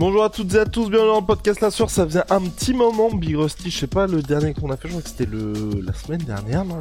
Bonjour 0.00 0.24
à 0.24 0.30
toutes 0.30 0.54
et 0.54 0.58
à 0.58 0.64
tous, 0.64 0.88
bienvenue 0.88 1.10
dans 1.10 1.20
le 1.20 1.26
podcast 1.26 1.60
La 1.60 1.70
Source. 1.70 1.92
Ça 1.92 2.06
faisait 2.06 2.22
un 2.30 2.40
petit 2.40 2.72
moment, 2.72 3.10
Big 3.10 3.36
Rusty, 3.36 3.70
je 3.70 3.80
sais 3.80 3.86
pas 3.86 4.06
le 4.06 4.22
dernier 4.22 4.54
qu'on 4.54 4.70
a 4.70 4.76
fait, 4.78 4.88
je 4.88 4.92
crois 4.94 5.02
que 5.02 5.10
c'était 5.10 5.26
le... 5.26 5.52
la 5.84 5.92
semaine 5.92 6.22
dernière, 6.22 6.64
non 6.64 6.78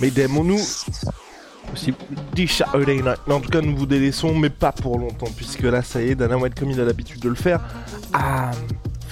Mais 0.00 0.12
démons-nous 0.12 0.60
aussi 1.72 1.92
Night. 2.36 3.18
Mais 3.26 3.34
en 3.34 3.40
tout 3.40 3.50
cas, 3.50 3.60
nous 3.60 3.76
vous 3.76 3.86
délaissons, 3.86 4.36
mais 4.36 4.50
pas 4.50 4.70
pour 4.70 5.00
longtemps, 5.00 5.26
puisque 5.36 5.62
là, 5.62 5.82
ça 5.82 6.00
y 6.00 6.10
est, 6.10 6.14
Dana 6.14 6.38
White, 6.38 6.54
comme 6.56 6.70
il 6.70 6.80
a 6.80 6.84
l'habitude 6.84 7.20
de 7.20 7.28
le 7.28 7.34
faire, 7.34 7.60
a 8.12 8.52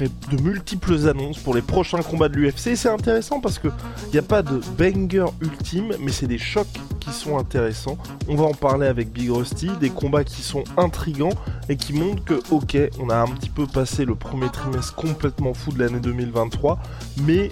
de 0.08 0.42
multiples 0.42 1.08
annonces 1.08 1.38
pour 1.38 1.54
les 1.54 1.62
prochains 1.62 2.02
combats 2.02 2.28
de 2.28 2.36
l'UFC. 2.36 2.76
C'est 2.76 2.88
intéressant 2.88 3.40
parce 3.40 3.58
que 3.58 3.68
il 4.08 4.12
n'y 4.12 4.18
a 4.18 4.22
pas 4.22 4.42
de 4.42 4.60
banger 4.78 5.26
ultime, 5.40 5.92
mais 6.00 6.12
c'est 6.12 6.26
des 6.26 6.38
chocs 6.38 6.66
qui 7.00 7.10
sont 7.10 7.38
intéressants. 7.38 7.98
On 8.28 8.36
va 8.36 8.44
en 8.44 8.54
parler 8.54 8.86
avec 8.86 9.12
Big 9.12 9.30
Rusty, 9.30 9.70
des 9.80 9.90
combats 9.90 10.24
qui 10.24 10.42
sont 10.42 10.64
intrigants 10.76 11.34
et 11.68 11.76
qui 11.76 11.92
montrent 11.92 12.24
que, 12.24 12.40
ok, 12.50 12.76
on 13.00 13.10
a 13.10 13.16
un 13.16 13.28
petit 13.28 13.50
peu 13.50 13.66
passé 13.66 14.04
le 14.04 14.14
premier 14.14 14.48
trimestre 14.50 14.94
complètement 14.94 15.54
fou 15.54 15.72
de 15.72 15.80
l'année 15.80 16.00
2023, 16.00 16.78
mais 17.24 17.50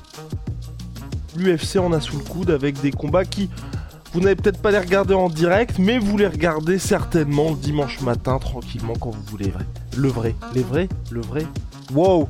l'UFC 1.37 1.77
en 1.77 1.93
a 1.93 2.01
sous 2.01 2.19
le 2.19 2.25
coude 2.25 2.51
avec 2.51 2.81
des 2.81 2.91
combats 2.91 3.25
qui 3.25 3.51
vous 4.13 4.21
n'allez 4.21 4.35
peut-être 4.35 4.61
pas 4.61 4.73
les 4.73 4.79
regarder 4.79 5.15
en 5.15 5.29
direct, 5.29 5.79
mais 5.79 5.99
vous 5.99 6.17
les 6.17 6.27
regardez 6.27 6.79
certainement 6.81 7.51
le 7.51 7.57
dimanche 7.57 8.01
matin, 8.01 8.39
tranquillement, 8.39 8.95
quand 8.95 9.11
vous 9.11 9.23
voulez. 9.23 9.53
Le 9.97 10.09
vrai, 10.09 10.35
les 10.53 10.63
vrais, 10.63 10.89
le 11.13 11.21
vrai. 11.21 11.47
Wow 11.95 12.29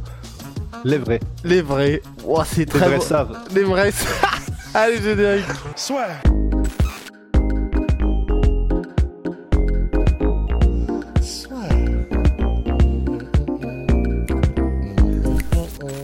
Les 0.85 0.99
vrais. 0.99 1.21
Les 1.45 1.63
vrais. 1.63 2.03
Wow, 2.25 2.43
c'est 2.45 2.67
très 2.67 2.81
Les 2.81 2.87
vrais 2.87 2.97
bon. 2.99 3.03
savent. 3.05 3.39
Les 3.55 3.63
vrais 3.65 3.93
savent. 3.93 4.41
Allez, 4.75 5.03
générique. 5.03 5.45
Soit. 5.77 6.07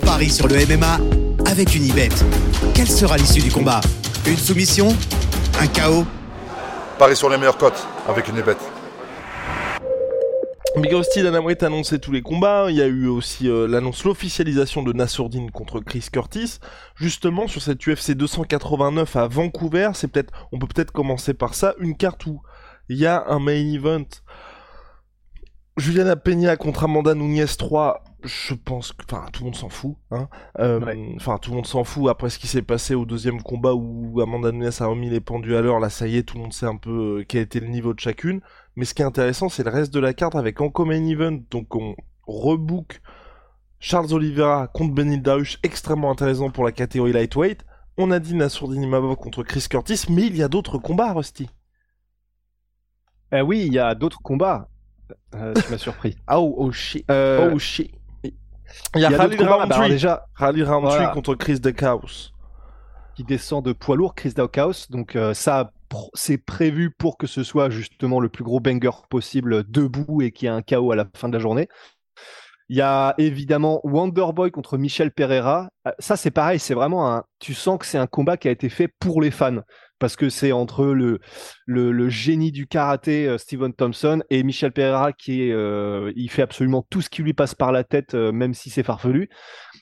Paris 0.04 0.30
sur 0.30 0.48
le 0.48 0.54
MMA 0.66 0.98
avec 1.50 1.74
une 1.74 1.82
Unibet. 1.84 2.08
Quelle 2.74 2.88
sera 2.88 3.16
l'issue 3.16 3.40
du 3.42 3.50
combat? 3.50 3.80
Une 4.26 4.36
soumission? 4.36 4.88
Un 5.60 5.66
chaos? 5.66 6.04
Paris 6.98 7.16
sur 7.16 7.28
les 7.28 7.36
meilleures 7.36 7.58
cotes 7.58 7.86
avec 8.08 8.28
une 8.28 8.40
bête. 8.42 8.58
Big 10.76 10.92
Rusty, 10.92 11.22
Dana 11.22 11.40
White 11.40 11.62
a 11.62 11.66
annoncé 11.66 11.98
tous 11.98 12.12
les 12.12 12.20
combats. 12.20 12.66
Il 12.68 12.76
y 12.76 12.82
a 12.82 12.86
eu 12.86 13.06
aussi 13.06 13.48
euh, 13.48 13.66
l'annonce, 13.66 14.04
l'officialisation 14.04 14.82
de 14.82 14.92
Nassourdine 14.92 15.50
contre 15.50 15.80
Chris 15.80 16.06
Curtis. 16.12 16.58
Justement, 16.96 17.48
sur 17.48 17.62
cette 17.62 17.86
UFC 17.86 18.12
289 18.12 19.16
à 19.16 19.26
Vancouver, 19.26 19.90
c'est 19.94 20.08
peut-être, 20.08 20.32
on 20.52 20.58
peut 20.58 20.66
peut-être 20.66 20.92
commencer 20.92 21.32
par 21.32 21.54
ça, 21.54 21.74
une 21.80 21.96
carte 21.96 22.26
où 22.26 22.42
il 22.90 22.98
y 22.98 23.06
a 23.06 23.24
un 23.28 23.38
main 23.38 23.52
event. 23.72 24.04
Juliana 25.78 26.16
Peña 26.16 26.56
contre 26.56 26.84
Amanda 26.84 27.14
Nunes 27.14 27.46
3, 27.46 28.02
je 28.24 28.54
pense 28.54 28.92
que, 28.92 29.04
enfin, 29.10 29.26
tout 29.32 29.42
le 29.42 29.46
monde 29.46 29.56
s'en 29.56 29.68
fout, 29.68 29.96
hein. 30.10 30.28
Euh, 30.58 30.80
Ouais. 30.80 30.96
Enfin, 31.16 31.36
tout 31.38 31.50
le 31.50 31.56
monde 31.56 31.66
s'en 31.66 31.84
fout 31.84 32.08
après 32.08 32.30
ce 32.30 32.38
qui 32.38 32.46
s'est 32.46 32.62
passé 32.62 32.94
au 32.94 33.04
deuxième 33.04 33.42
combat 33.42 33.74
où 33.74 34.20
Amanda 34.22 34.52
Nunes 34.52 34.70
a 34.78 34.86
remis 34.86 35.10
les 35.10 35.20
pendus 35.20 35.54
à 35.56 35.60
l'heure. 35.62 35.80
Là, 35.80 35.90
ça 35.90 36.06
y 36.06 36.16
est, 36.16 36.22
tout 36.22 36.36
le 36.36 36.42
monde 36.42 36.52
sait 36.54 36.66
un 36.66 36.76
peu 36.76 37.20
euh, 37.20 37.24
quel 37.28 37.42
était 37.42 37.60
le 37.60 37.68
niveau 37.68 37.92
de 37.94 38.00
chacune. 38.00 38.40
Mais 38.76 38.84
ce 38.84 38.94
qui 38.94 39.02
est 39.02 39.06
intéressant, 39.06 39.48
c'est 39.48 39.64
le 39.64 39.70
reste 39.70 39.92
de 39.92 40.00
la 40.00 40.12
carte 40.12 40.34
avec 40.34 40.60
en 40.60 40.70
main 40.84 41.04
event. 41.06 41.38
Donc 41.50 41.74
on 41.74 41.96
rebook 42.26 43.00
Charles 43.78 44.12
Oliveira 44.12 44.68
contre 44.68 44.94
Benil 44.94 45.22
Darush, 45.22 45.58
extrêmement 45.62 46.10
intéressant 46.10 46.50
pour 46.50 46.64
la 46.64 46.72
catégorie 46.72 47.12
lightweight. 47.12 47.64
On 47.98 48.10
a 48.10 48.18
dit 48.18 48.34
Nassourdine 48.34 48.82
Imavov 48.82 49.16
contre 49.16 49.42
Chris 49.42 49.66
Curtis, 49.70 50.04
mais 50.10 50.26
il 50.26 50.36
y 50.36 50.42
a 50.42 50.48
d'autres 50.48 50.78
combats, 50.78 51.12
Rusty. 51.14 51.48
Eh 53.32 53.40
oui, 53.40 53.64
il 53.66 53.72
y 53.72 53.78
a 53.78 53.94
d'autres 53.94 54.20
combats. 54.22 54.68
Euh, 55.34 55.54
tu 55.54 55.70
m'as 55.70 55.78
surpris. 55.78 56.16
Oh, 56.30 56.54
oh 56.58 56.72
shit. 56.72 57.10
Euh, 57.10 57.50
oh 57.52 57.58
shit. 57.58 57.92
Il 58.94 59.00
y 59.00 59.04
a 59.04 59.10
Khalil 59.10 59.38
combats. 59.38 59.66
Bah, 59.66 59.88
déjà, 59.88 60.26
Voilà. 60.38 61.08
contre 61.08 61.34
Chris 61.34 61.60
Decaus. 61.60 62.32
qui 63.14 63.24
descend 63.24 63.64
de 63.64 63.72
poids 63.72 63.96
lourd, 63.96 64.14
Chris 64.14 64.34
Daukaus. 64.34 64.88
Donc 64.90 65.16
euh, 65.16 65.32
ça, 65.32 65.72
c'est 66.14 66.38
prévu 66.38 66.90
pour 66.90 67.18
que 67.18 67.26
ce 67.26 67.42
soit 67.42 67.70
justement 67.70 68.20
le 68.20 68.28
plus 68.28 68.44
gros 68.44 68.60
banger 68.60 68.90
possible 69.08 69.68
debout 69.70 70.22
et 70.22 70.32
qu'il 70.32 70.46
y 70.46 70.48
ait 70.48 70.54
un 70.54 70.62
chaos 70.62 70.92
à 70.92 70.96
la 70.96 71.06
fin 71.14 71.28
de 71.28 71.34
la 71.34 71.40
journée. 71.40 71.68
Il 72.68 72.76
y 72.76 72.80
a 72.80 73.14
évidemment 73.18 73.80
Wonderboy 73.84 74.50
contre 74.50 74.76
Michel 74.76 75.12
Pereira. 75.12 75.70
Euh, 75.86 75.92
Ça, 75.98 76.16
c'est 76.16 76.32
pareil, 76.32 76.58
c'est 76.58 76.74
vraiment 76.74 77.12
un. 77.12 77.24
Tu 77.38 77.54
sens 77.54 77.78
que 77.78 77.86
c'est 77.86 77.98
un 77.98 78.08
combat 78.08 78.36
qui 78.36 78.48
a 78.48 78.50
été 78.50 78.68
fait 78.68 78.88
pour 78.98 79.20
les 79.20 79.30
fans. 79.30 79.60
Parce 79.98 80.16
que 80.16 80.28
c'est 80.28 80.52
entre 80.52 80.84
le, 80.84 81.20
le, 81.64 82.08
génie 82.10 82.52
du 82.52 82.66
karaté, 82.66 83.26
euh, 83.26 83.38
Steven 83.38 83.72
Thompson, 83.72 84.22
et 84.28 84.42
Michel 84.42 84.72
Pereira, 84.72 85.12
qui 85.14 85.44
est, 85.44 85.52
euh, 85.52 86.12
il 86.16 86.30
fait 86.30 86.42
absolument 86.42 86.84
tout 86.90 87.00
ce 87.00 87.08
qui 87.08 87.22
lui 87.22 87.32
passe 87.32 87.54
par 87.54 87.72
la 87.72 87.82
tête, 87.82 88.14
même 88.14 88.52
si 88.52 88.68
c'est 88.68 88.82
farfelu. 88.82 89.30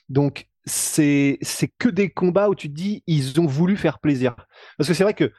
Donc, 0.07 0.47
c'est 0.65 1.37
c'est 1.41 1.67
que 1.67 1.89
des 1.89 2.09
combats 2.11 2.49
où 2.49 2.55
tu 2.55 2.69
te 2.69 2.73
dis, 2.73 3.03
ils 3.07 3.39
ont 3.41 3.45
voulu 3.45 3.75
faire 3.75 3.99
plaisir. 3.99 4.35
Parce 4.77 4.87
que 4.87 4.93
c'est 4.93 5.03
vrai 5.03 5.13
que 5.13 5.31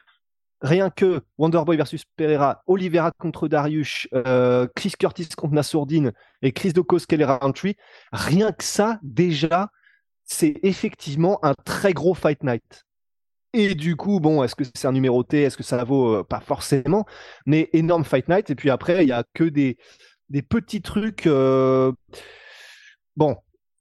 rien 0.61 0.89
que 0.89 1.21
Wonderboy 1.37 1.77
versus 1.77 2.03
Pereira, 2.15 2.63
Oliveira 2.67 3.11
contre 3.17 3.47
Darius, 3.47 4.07
euh, 4.13 4.67
Chris 4.75 4.93
Curtis 4.99 5.29
contre 5.37 5.53
Nassourdine 5.53 6.11
et 6.41 6.51
Chris 6.51 6.73
Dokos 6.73 6.99
Kelly 7.07 7.23
Roundtree, 7.23 7.75
rien 8.11 8.51
que 8.51 8.63
ça, 8.63 8.99
déjà, 9.03 9.69
c'est 10.23 10.59
effectivement 10.63 11.39
un 11.43 11.53
très 11.65 11.93
gros 11.93 12.13
fight 12.13 12.43
night. 12.43 12.83
Et 13.53 13.75
du 13.75 13.95
coup, 13.95 14.19
bon, 14.19 14.43
est-ce 14.43 14.55
que 14.55 14.63
c'est 14.75 14.87
un 14.87 14.91
numéroté 14.91 15.43
Est-ce 15.43 15.57
que 15.57 15.63
ça 15.63 15.83
vaut 15.83 16.17
euh, 16.17 16.23
Pas 16.23 16.41
forcément, 16.41 17.05
mais 17.45 17.69
énorme 17.73 18.03
fight 18.03 18.27
night. 18.29 18.49
Et 18.49 18.55
puis 18.55 18.69
après, 18.69 19.03
il 19.03 19.09
y 19.09 19.13
a 19.13 19.23
que 19.33 19.45
des, 19.45 19.77
des 20.29 20.41
petits 20.41 20.81
trucs. 20.81 21.27
euh, 21.27 21.91
Bon, 23.15 23.35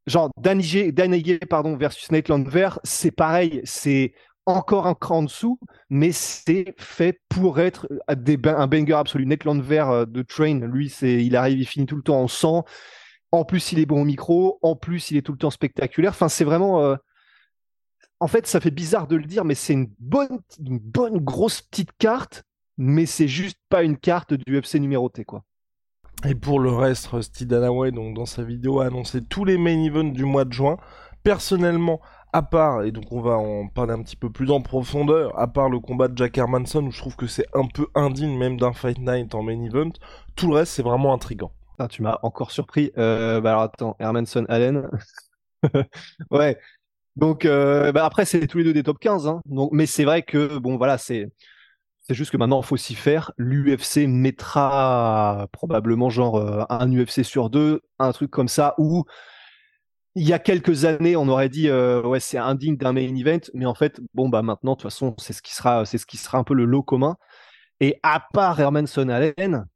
genre 0.07 0.31
Danige, 0.39 0.93
Danige, 0.93 1.39
pardon, 1.51 1.77
versus 1.77 2.11
Nate 2.11 2.29
Landwehr, 2.29 2.79
c'est 2.85 3.11
pareil, 3.11 3.61
c'est 3.65 4.15
encore 4.47 4.87
un 4.87 4.95
cran 4.95 5.19
en 5.19 5.23
dessous, 5.25 5.59
mais 5.91 6.13
c'est 6.13 6.75
fait 6.79 7.21
pour 7.29 7.61
être 7.61 7.89
un 8.09 8.67
banger 8.67 8.95
absolu. 8.95 9.27
Nate 9.27 9.45
Landwehr 9.45 9.91
euh, 9.91 10.07
de 10.07 10.23
Train, 10.23 10.61
lui, 10.67 10.89
c'est, 10.91 11.25
il 11.25 11.37
arrive, 11.37 11.59
il 11.61 11.67
finit 11.67 11.87
tout 11.87 11.97
le 11.97 12.03
temps 12.03 12.21
en 12.23 12.29
sang. 12.29 12.65
En 13.33 13.45
plus, 13.45 13.73
il 13.73 13.81
est 13.81 13.87
bon 13.87 14.03
au 14.03 14.05
micro. 14.05 14.59
En 14.63 14.77
plus, 14.77 15.11
il 15.11 15.19
est 15.19 15.23
tout 15.23 15.33
le 15.33 15.39
temps 15.39 15.51
spectaculaire. 15.51 16.13
Enfin, 16.13 16.29
c'est 16.29 16.45
vraiment. 16.45 16.83
euh, 16.83 16.97
En 18.21 18.29
fait, 18.29 18.47
ça 18.47 18.61
fait 18.61 18.71
bizarre 18.71 19.07
de 19.07 19.17
le 19.17 19.25
dire, 19.25 19.45
mais 19.45 19.55
c'est 19.55 19.73
une 19.75 19.91
bonne, 19.99 20.41
une 20.59 20.79
bonne 20.79 21.19
grosse 21.19 21.61
petite 21.63 21.93
carte, 21.99 22.45
mais 22.79 23.07
c'est 23.07 23.29
juste 23.29 23.59
pas 23.69 23.83
une 23.83 23.97
carte 23.99 24.35
du 24.35 24.59
UFC 24.59 24.75
numéroté, 24.77 25.25
quoi. 25.25 25.45
Et 26.27 26.35
pour 26.35 26.61
le 26.61 26.71
reste, 26.71 27.07
Rusty 27.09 27.47
Danaway, 27.47 27.93
donc 27.93 28.15
dans 28.15 28.27
sa 28.27 28.43
vidéo, 28.43 28.81
a 28.81 28.87
annoncé 28.87 29.23
tous 29.23 29.45
les 29.45 29.59
main 29.59 29.83
events 29.85 30.13
du 30.13 30.25
mois 30.25 30.45
de 30.45 30.53
juin. 30.53 30.79
Personnellement, 31.23 32.01
à 32.33 32.43
part, 32.43 32.85
et 32.85 32.93
donc 32.93 33.13
on 33.13 33.21
va 33.21 33.37
en 33.37 33.69
parler 33.69 33.93
un 33.93 34.03
petit 34.03 34.17
peu 34.17 34.31
plus 34.31 34.51
en 34.51 34.61
profondeur, 34.61 35.39
à 35.39 35.47
part 35.47 35.69
le 35.71 35.81
combat 35.81 36.09
de 36.09 36.17
Jack 36.17 36.39
Hermanson, 36.39 36.85
où 36.85 36.91
je 36.91 36.99
trouve 36.99 37.17
que 37.17 37.27
c'est 37.27 37.47
un 37.55 37.67
peu 37.67 37.87
indigne 37.95 38.37
même 38.37 38.59
d'un 38.59 38.73
Fight 38.73 38.99
Night 38.99 39.35
en 39.35 39.43
main 39.43 39.63
event, 39.63 39.93
tout 40.35 40.49
le 40.49 40.55
reste 40.57 40.73
c'est 40.73 40.83
vraiment 40.83 41.15
intrigant. 41.15 41.53
Ah, 41.79 41.89
tu 41.89 42.03
m'as 42.03 42.19
encore 42.23 42.51
surpris. 42.53 42.91
Euh, 42.97 43.41
bah 43.41 43.51
alors 43.51 43.63
attends, 43.63 43.97
Hermanson 43.99 44.47
Allen. 44.49 44.89
ouais. 46.31 46.59
Donc 47.17 47.45
euh, 47.45 47.93
bah 47.93 48.05
après 48.05 48.25
c'est 48.25 48.47
tous 48.47 48.59
les 48.59 48.65
deux 48.65 48.73
des 48.73 48.83
top 48.83 48.99
15 48.99 49.27
hein. 49.27 49.41
Donc 49.47 49.71
mais 49.73 49.87
c'est 49.87 50.05
vrai 50.05 50.23
que 50.23 50.59
bon 50.59 50.77
voilà, 50.77 50.99
c'est 50.99 51.31
c'est 52.03 52.15
juste 52.15 52.31
que 52.31 52.37
maintenant 52.37 52.61
il 52.61 52.67
faut 52.67 52.77
s'y 52.77 52.95
faire. 52.95 53.33
L'UFC 53.37 54.07
mettra 54.07 55.49
probablement 55.53 56.11
genre 56.11 56.37
euh, 56.37 56.65
un 56.71 56.91
UFC 56.93 57.25
sur 57.25 57.51
deux, 57.51 57.83
un 57.99 58.13
truc 58.13 58.31
comme 58.31 58.49
ça 58.49 58.75
où 58.79 59.05
il 60.17 60.27
y 60.27 60.33
a 60.33 60.39
quelques 60.39 60.87
années, 60.87 61.15
on 61.15 61.29
aurait 61.29 61.51
dit 61.51 61.69
euh, 61.69 62.03
ouais, 62.03 62.21
c'est 62.21 62.39
indigne 62.39 62.77
d'un 62.79 62.95
main 62.95 63.15
event, 63.15 63.39
mais 63.53 63.67
en 63.67 63.75
fait, 63.75 64.01
bon 64.15 64.31
bah 64.31 64.41
maintenant 64.41 64.73
de 64.73 64.77
toute 64.79 64.91
façon, 64.91 65.15
c'est 65.19 65.35
ce 65.35 65.43
qui 65.43 65.55
sera 65.55 65.85
c'est 65.85 65.99
ce 65.99 66.07
qui 66.07 66.17
sera 66.17 66.39
un 66.39 66.45
peu 66.45 66.55
le 66.55 66.65
lot 66.65 66.83
commun. 66.83 67.17
Et 67.81 68.01
à 68.03 68.25
part 68.33 68.59
Hermanson 68.59 69.11
Allen, 69.11 69.67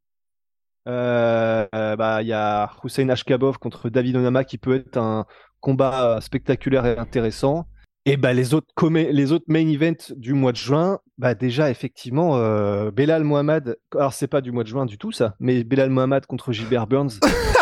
euh, 0.89 1.67
euh, 1.75 1.97
bah, 1.97 2.23
il 2.23 2.29
y 2.29 2.33
a 2.33 2.71
Hussein 2.83 3.11
Ashkabov 3.11 3.59
contre 3.59 3.91
David 3.91 4.17
Onama 4.17 4.45
qui 4.45 4.57
peut 4.57 4.77
être 4.77 4.97
un 4.97 5.27
combat 5.61 6.19
spectaculaire 6.23 6.87
et 6.87 6.97
intéressant. 6.97 7.67
Et 8.07 8.17
bah 8.17 8.33
les 8.33 8.55
autres 8.55 8.89
les 8.89 9.33
autres 9.33 9.45
main 9.47 9.69
events 9.69 10.15
du 10.17 10.33
mois 10.33 10.53
de 10.53 10.57
juin, 10.57 11.01
bah 11.19 11.35
déjà 11.35 11.71
effectivement 11.71 12.39
euh, 12.39 12.91
Belal 12.91 13.25
Mohamed, 13.25 13.77
alors 13.95 14.15
c'est 14.15 14.27
pas 14.27 14.41
du 14.41 14.53
mois 14.53 14.63
de 14.65 14.69
juin 14.69 14.87
du 14.87 14.97
tout 14.97 15.13
ça, 15.13 15.35
mais 15.39 15.65
Belal 15.65 15.91
Mohamed 15.91 16.25
contre 16.25 16.51
Gilbert 16.51 16.87
Burns. 16.87 17.21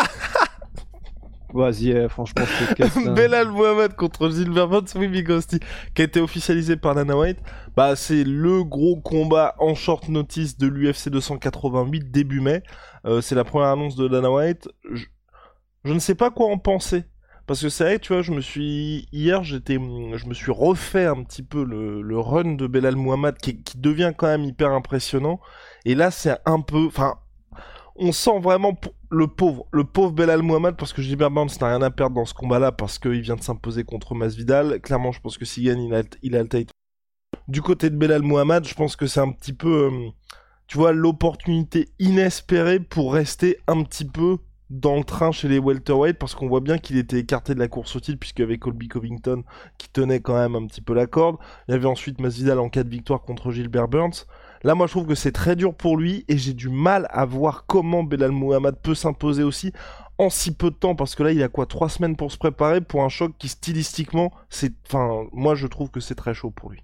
Vas-y, 1.53 1.89
eh, 1.89 2.09
franchement, 2.09 2.43
Belal 3.15 3.49
Mohamed 3.49 3.95
contre 3.95 4.29
Gilbert 4.29 4.69
oui, 4.95 5.07
Big 5.07 5.27
qui 5.95 6.01
a 6.01 6.05
été 6.05 6.19
officialisé 6.21 6.77
par 6.77 6.95
Dana 6.95 7.17
White. 7.17 7.39
Bah, 7.75 7.95
c'est 7.95 8.23
le 8.23 8.63
gros 8.63 8.97
combat 8.97 9.55
en 9.57 9.73
short 9.73 10.09
notice 10.09 10.57
de 10.57 10.67
l'UFC 10.67 11.09
288 11.09 12.11
début 12.11 12.39
mai. 12.39 12.61
Euh, 13.05 13.21
c'est 13.21 13.35
la 13.35 13.43
première 13.43 13.69
annonce 13.69 13.95
de 13.95 14.07
Dana 14.07 14.31
White. 14.31 14.69
Je... 14.91 15.05
je 15.85 15.93
ne 15.93 15.99
sais 15.99 16.15
pas 16.15 16.29
quoi 16.29 16.47
en 16.47 16.57
penser. 16.57 17.05
Parce 17.49 17.63
que 17.63 17.69
c'est 17.69 17.83
vrai, 17.83 17.97
tu 17.97 18.13
vois, 18.13 18.21
je 18.21 18.31
me 18.31 18.41
suis 18.41 19.07
hier, 19.11 19.43
j'étais, 19.43 19.73
je 19.73 20.27
me 20.27 20.35
suis 20.35 20.51
refait 20.51 21.05
un 21.05 21.23
petit 21.23 21.41
peu 21.41 21.63
le, 21.63 22.03
le 22.03 22.19
run 22.19 22.53
de 22.53 22.67
Belal 22.67 22.95
Muhammad 22.95 23.39
qui, 23.39 23.63
qui, 23.63 23.79
devient 23.79 24.13
quand 24.15 24.27
même 24.27 24.43
hyper 24.43 24.69
impressionnant. 24.69 25.39
Et 25.83 25.95
là, 25.95 26.11
c'est 26.11 26.37
un 26.45 26.61
peu, 26.61 26.85
enfin, 26.85 27.15
on 27.95 28.11
sent 28.11 28.39
vraiment 28.39 28.79
le 29.11 29.27
pauvre, 29.27 29.65
le 29.71 29.83
pauvre 29.83 30.11
Belal 30.11 30.41
Muhammad 30.41 30.75
parce 30.77 30.93
que 30.93 31.01
Gilbert 31.01 31.31
Burns 31.31 31.49
n'a 31.59 31.67
rien 31.67 31.81
à 31.81 31.91
perdre 31.91 32.15
dans 32.15 32.25
ce 32.25 32.33
combat-là 32.33 32.71
parce 32.71 32.99
qu'il 32.99 33.21
vient 33.21 33.35
de 33.35 33.43
s'imposer 33.43 33.83
contre 33.83 34.15
Masvidal. 34.15 34.79
Clairement, 34.81 35.11
je 35.11 35.19
pense 35.21 35.37
que 35.37 35.45
s'il 35.45 35.65
gagne, 35.65 35.83
il 36.21 36.35
a, 36.35 36.43
le 36.43 36.49
title. 36.49 36.73
Du 37.47 37.61
côté 37.61 37.89
de 37.89 37.95
Belal 37.95 38.21
Muhammad, 38.21 38.67
je 38.67 38.73
pense 38.73 38.95
que 38.95 39.07
c'est 39.07 39.19
un 39.19 39.31
petit 39.31 39.53
peu, 39.53 39.91
euh, 39.91 40.09
tu 40.67 40.77
vois, 40.77 40.91
l'opportunité 40.91 41.89
inespérée 41.99 42.79
pour 42.79 43.13
rester 43.13 43.57
un 43.67 43.83
petit 43.83 44.05
peu 44.05 44.37
dans 44.69 44.97
le 44.97 45.03
train 45.03 45.31
chez 45.31 45.47
les 45.47 45.57
welterweight 45.57 46.17
parce 46.19 46.35
qu'on 46.35 46.47
voit 46.47 46.59
bien 46.59 46.77
qu'il 46.77 46.97
était 46.97 47.17
écarté 47.17 47.55
de 47.55 47.59
la 47.59 47.67
course 47.67 47.95
au 47.95 47.99
titre 47.99 48.19
puisqu'il 48.19 48.41
y 48.41 48.45
avait 48.45 48.59
Colby 48.59 48.87
Covington 48.87 49.43
qui 49.79 49.89
tenait 49.89 50.19
quand 50.19 50.35
même 50.35 50.55
un 50.55 50.67
petit 50.67 50.81
peu 50.81 50.93
la 50.93 51.07
corde. 51.07 51.37
Il 51.67 51.71
y 51.71 51.73
avait 51.73 51.87
ensuite 51.87 52.21
Masvidal 52.21 52.59
en 52.59 52.69
cas 52.69 52.83
de 52.83 52.89
victoire 52.89 53.23
contre 53.23 53.51
Gilbert 53.51 53.87
Burns. 53.87 54.25
Là, 54.63 54.75
moi, 54.75 54.87
je 54.87 54.91
trouve 54.91 55.07
que 55.07 55.15
c'est 55.15 55.31
très 55.31 55.55
dur 55.55 55.73
pour 55.73 55.97
lui 55.97 56.25
et 56.27 56.37
j'ai 56.37 56.53
du 56.53 56.69
mal 56.69 57.07
à 57.11 57.25
voir 57.25 57.65
comment 57.65 58.03
Belal 58.03 58.31
Muhammad 58.31 58.77
peut 58.81 58.95
s'imposer 58.95 59.43
aussi 59.43 59.71
en 60.17 60.29
si 60.29 60.53
peu 60.53 60.69
de 60.69 60.75
temps 60.75 60.95
parce 60.95 61.15
que 61.15 61.23
là, 61.23 61.31
il 61.31 61.41
a 61.41 61.47
quoi 61.47 61.65
Trois 61.65 61.89
semaines 61.89 62.15
pour 62.17 62.31
se 62.31 62.37
préparer 62.37 62.81
pour 62.81 63.03
un 63.03 63.09
choc 63.09 63.31
qui 63.39 63.47
stylistiquement, 63.47 64.33
c'est, 64.49 64.73
enfin, 64.87 65.27
moi, 65.31 65.55
je 65.55 65.67
trouve 65.67 65.89
que 65.89 65.99
c'est 66.01 66.15
très 66.15 66.33
chaud 66.33 66.51
pour 66.51 66.71
lui. 66.71 66.83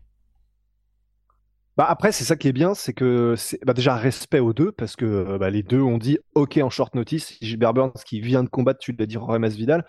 Bah 1.77 1.85
après, 1.89 2.13
c'est 2.13 2.23
ça 2.23 2.37
qui 2.37 2.47
est 2.47 2.53
bien, 2.53 2.73
c'est 2.73 2.93
que 2.93 3.35
c'est 3.37 3.59
bah 3.65 3.73
déjà 3.73 3.95
respect 3.95 4.39
aux 4.39 4.53
deux, 4.53 4.71
parce 4.71 4.95
que 4.95 5.03
euh, 5.03 5.37
bah, 5.37 5.49
les 5.49 5.61
deux 5.61 5.81
ont 5.81 5.97
dit 5.97 6.17
OK 6.33 6.57
en 6.57 6.69
short 6.69 6.95
notice. 6.95 7.37
Gilbert 7.41 7.73
Burns 7.73 7.91
qui 8.05 8.21
vient 8.21 8.43
de 8.43 8.49
combattre, 8.49 8.79
tu 8.79 8.93
l'as 8.93 9.05
dit, 9.05 9.17
Rory 9.17 9.39
Vidal. 9.49 9.85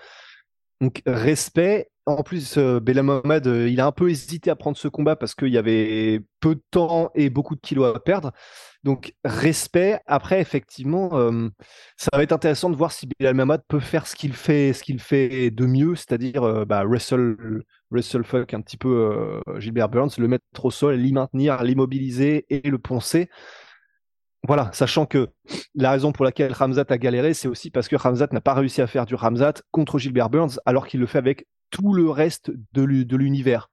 Donc 0.80 1.02
respect. 1.06 1.88
En 2.08 2.22
plus, 2.22 2.56
euh, 2.56 2.80
Mohamed, 3.02 3.48
euh, 3.48 3.68
il 3.68 3.80
a 3.80 3.86
un 3.86 3.90
peu 3.90 4.08
hésité 4.08 4.48
à 4.48 4.54
prendre 4.54 4.76
ce 4.76 4.86
combat 4.86 5.16
parce 5.16 5.34
qu'il 5.34 5.48
y 5.48 5.58
avait 5.58 6.20
peu 6.38 6.54
de 6.54 6.62
temps 6.70 7.10
et 7.16 7.30
beaucoup 7.30 7.56
de 7.56 7.60
kilos 7.60 7.96
à 7.96 7.98
perdre. 7.98 8.30
Donc 8.84 9.12
respect. 9.24 9.98
Après, 10.06 10.40
effectivement, 10.40 11.18
euh, 11.18 11.48
ça 11.96 12.10
va 12.12 12.22
être 12.22 12.30
intéressant 12.30 12.70
de 12.70 12.76
voir 12.76 12.92
si 12.92 13.08
Belal 13.18 13.34
Mohamed 13.34 13.62
peut 13.66 13.80
faire 13.80 14.06
ce 14.06 14.14
qu'il 14.14 14.34
fait, 14.34 14.72
ce 14.72 14.84
fait 14.98 15.50
de 15.50 15.66
mieux, 15.66 15.96
c'est-à-dire 15.96 16.64
bah, 16.64 16.84
wrestle, 16.84 17.64
wrestle 17.90 18.22
fuck 18.22 18.54
un 18.54 18.60
petit 18.60 18.76
peu 18.76 19.40
Gilbert 19.58 19.88
Burns, 19.88 20.10
le 20.18 20.28
mettre 20.28 20.64
au 20.64 20.70
sol, 20.70 20.94
l'y 20.94 21.12
maintenir, 21.12 21.64
l'immobiliser 21.64 22.46
et 22.50 22.70
le 22.70 22.78
poncer. 22.78 23.28
Voilà, 24.46 24.70
sachant 24.72 25.06
que 25.06 25.28
la 25.74 25.90
raison 25.90 26.12
pour 26.12 26.24
laquelle 26.24 26.52
Ramzat 26.52 26.84
a 26.88 26.98
galéré, 26.98 27.34
c'est 27.34 27.48
aussi 27.48 27.72
parce 27.72 27.88
que 27.88 27.96
Ramzat 27.96 28.28
n'a 28.30 28.40
pas 28.40 28.54
réussi 28.54 28.80
à 28.80 28.86
faire 28.86 29.04
du 29.06 29.16
Ramzat 29.16 29.54
contre 29.72 29.98
Gilbert 29.98 30.30
Burns, 30.30 30.60
alors 30.66 30.86
qu'il 30.86 31.00
le 31.00 31.06
fait 31.06 31.18
avec 31.18 31.46
tout 31.70 31.92
le 31.92 32.10
reste 32.10 32.50
de 32.72 33.16
l'univers. 33.16 33.70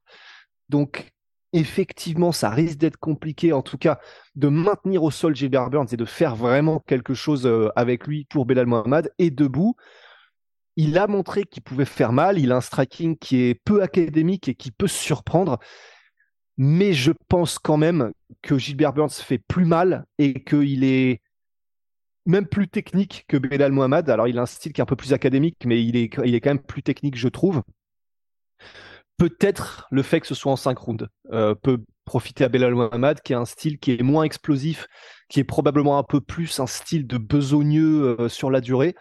Donc, 0.69 1.11
effectivement, 1.53 2.31
ça 2.31 2.49
risque 2.49 2.77
d'être 2.77 2.97
compliqué, 2.97 3.53
en 3.53 3.61
tout 3.61 3.77
cas, 3.77 3.99
de 4.35 4.47
maintenir 4.47 5.03
au 5.03 5.11
sol 5.11 5.35
Gilbert 5.35 5.69
Burns 5.69 5.87
et 5.91 5.97
de 5.97 6.05
faire 6.05 6.35
vraiment 6.35 6.79
quelque 6.79 7.13
chose 7.13 7.45
euh, 7.45 7.69
avec 7.75 8.07
lui 8.07 8.25
pour 8.25 8.45
Belal 8.45 8.65
Mohamed. 8.65 9.11
Et 9.19 9.29
debout, 9.29 9.75
il 10.75 10.97
a 10.97 11.07
montré 11.07 11.43
qu'il 11.43 11.61
pouvait 11.61 11.85
faire 11.85 12.11
mal. 12.11 12.39
Il 12.39 12.51
a 12.51 12.57
un 12.57 12.61
striking 12.61 13.17
qui 13.17 13.43
est 13.43 13.55
peu 13.55 13.83
académique 13.83 14.47
et 14.47 14.55
qui 14.55 14.71
peut 14.71 14.87
surprendre 14.87 15.59
mais 16.57 16.93
je 16.93 17.11
pense 17.29 17.57
quand 17.59 17.77
même 17.77 18.11
que 18.41 18.57
Gilbert 18.57 18.93
Burns 18.93 19.09
fait 19.09 19.39
plus 19.39 19.65
mal 19.65 20.05
et 20.17 20.43
qu'il 20.43 20.83
est 20.83 21.21
même 22.25 22.47
plus 22.47 22.67
technique 22.67 23.25
que 23.27 23.37
Belal 23.37 23.71
Mohamed. 23.71 24.09
Alors, 24.09 24.27
il 24.27 24.37
a 24.37 24.43
un 24.43 24.45
style 24.45 24.71
qui 24.71 24.79
est 24.79 24.83
un 24.83 24.87
peu 24.87 24.95
plus 24.95 25.13
académique, 25.13 25.57
mais 25.65 25.83
il 25.83 25.95
est, 25.95 26.09
il 26.23 26.35
est 26.35 26.41
quand 26.41 26.51
même 26.51 26.59
plus 26.59 26.83
technique, 26.83 27.17
je 27.17 27.27
trouve. 27.27 27.61
Peut-être 29.17 29.87
le 29.91 30.01
fait 30.01 30.19
que 30.19 30.27
ce 30.27 30.35
soit 30.35 30.51
en 30.51 30.55
5 30.55 30.77
rounds 30.77 31.07
euh, 31.31 31.55
peut 31.55 31.83
profiter 32.05 32.43
à 32.43 32.49
Belal 32.49 32.75
qui 33.23 33.33
a 33.33 33.39
un 33.39 33.45
style 33.45 33.77
qui 33.79 33.91
est 33.91 34.01
moins 34.01 34.23
explosif, 34.23 34.87
qui 35.29 35.39
est 35.39 35.45
probablement 35.45 35.97
un 35.97 36.03
peu 36.03 36.19
plus 36.19 36.59
un 36.59 36.67
style 36.67 37.07
de 37.07 37.17
besogneux 37.17 38.17
euh, 38.19 38.29
sur 38.29 38.49
la 38.49 38.59
durée. 38.59 38.95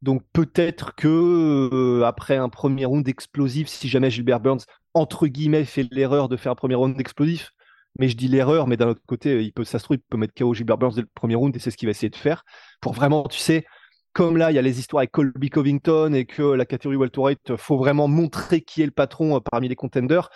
Donc 0.00 0.22
peut-être 0.32 0.94
que 0.96 1.70
euh, 1.72 2.04
après 2.04 2.36
un 2.36 2.48
premier 2.48 2.86
round 2.86 3.06
explosif, 3.06 3.68
si 3.68 3.88
jamais 3.88 4.10
Gilbert 4.10 4.40
Burns 4.40 4.64
entre 4.94 5.26
guillemets 5.26 5.64
fait 5.64 5.86
l'erreur 5.92 6.28
de 6.28 6.36
faire 6.36 6.52
un 6.52 6.56
premier 6.56 6.74
round 6.74 6.98
explosif, 6.98 7.52
mais 7.98 8.08
je 8.08 8.16
dis 8.16 8.28
l'erreur, 8.28 8.66
mais 8.66 8.76
d'un 8.76 8.88
autre 8.88 9.02
côté, 9.06 9.42
il 9.42 9.52
peut, 9.52 9.64
ça 9.64 9.78
se 9.78 9.84
trouve, 9.84 9.98
il 9.98 10.00
peut 10.00 10.16
mettre 10.16 10.34
KO 10.34 10.54
Gilbert 10.54 10.78
Burns 10.78 10.94
dès 10.94 11.02
le 11.02 11.08
premier 11.14 11.34
round 11.34 11.54
et 11.54 11.58
c'est 11.58 11.70
ce 11.70 11.76
qu'il 11.76 11.86
va 11.86 11.90
essayer 11.90 12.10
de 12.10 12.16
faire 12.16 12.44
pour 12.80 12.94
vraiment, 12.94 13.24
tu 13.24 13.38
sais, 13.38 13.64
comme 14.12 14.36
là, 14.36 14.50
il 14.50 14.54
y 14.54 14.58
a 14.58 14.62
les 14.62 14.78
histoires 14.78 15.00
avec 15.00 15.12
Colby 15.12 15.50
Covington 15.50 16.12
et 16.12 16.24
que 16.24 16.42
la 16.42 16.66
catégorie 16.66 16.96
welterweight, 16.96 17.56
faut 17.56 17.78
vraiment 17.78 18.08
montrer 18.08 18.60
qui 18.60 18.82
est 18.82 18.86
le 18.86 18.92
patron 18.92 19.36
euh, 19.36 19.40
parmi 19.40 19.68
les 19.68 19.76
contenders. 19.76 20.30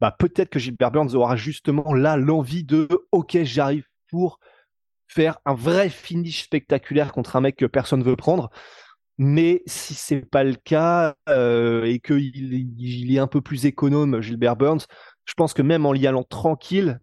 Bah, 0.00 0.14
peut-être 0.16 0.50
que 0.50 0.58
Gilbert 0.58 0.92
Burns 0.92 1.14
aura 1.14 1.36
justement 1.36 1.92
là 1.92 2.16
l'envie 2.16 2.64
de, 2.64 2.88
ok, 3.12 3.38
j'arrive 3.42 3.84
pour 4.10 4.38
faire 5.08 5.38
un 5.44 5.54
vrai 5.54 5.88
finish 5.88 6.44
spectaculaire 6.44 7.12
contre 7.12 7.36
un 7.36 7.40
mec 7.40 7.56
que 7.56 7.66
personne 7.66 8.02
veut 8.02 8.16
prendre. 8.16 8.50
Mais 9.18 9.62
si 9.66 9.94
c'est 9.94 10.24
pas 10.24 10.44
le 10.44 10.54
cas 10.54 11.16
euh, 11.28 11.84
et 11.84 11.98
qu'il 11.98 12.30
il 12.78 13.14
est 13.14 13.18
un 13.18 13.26
peu 13.26 13.40
plus 13.40 13.66
économe, 13.66 14.20
Gilbert 14.20 14.56
Burns, 14.56 14.86
je 15.24 15.34
pense 15.34 15.54
que 15.54 15.62
même 15.62 15.86
en 15.86 15.94
y 15.94 16.06
allant 16.06 16.22
tranquille, 16.22 17.00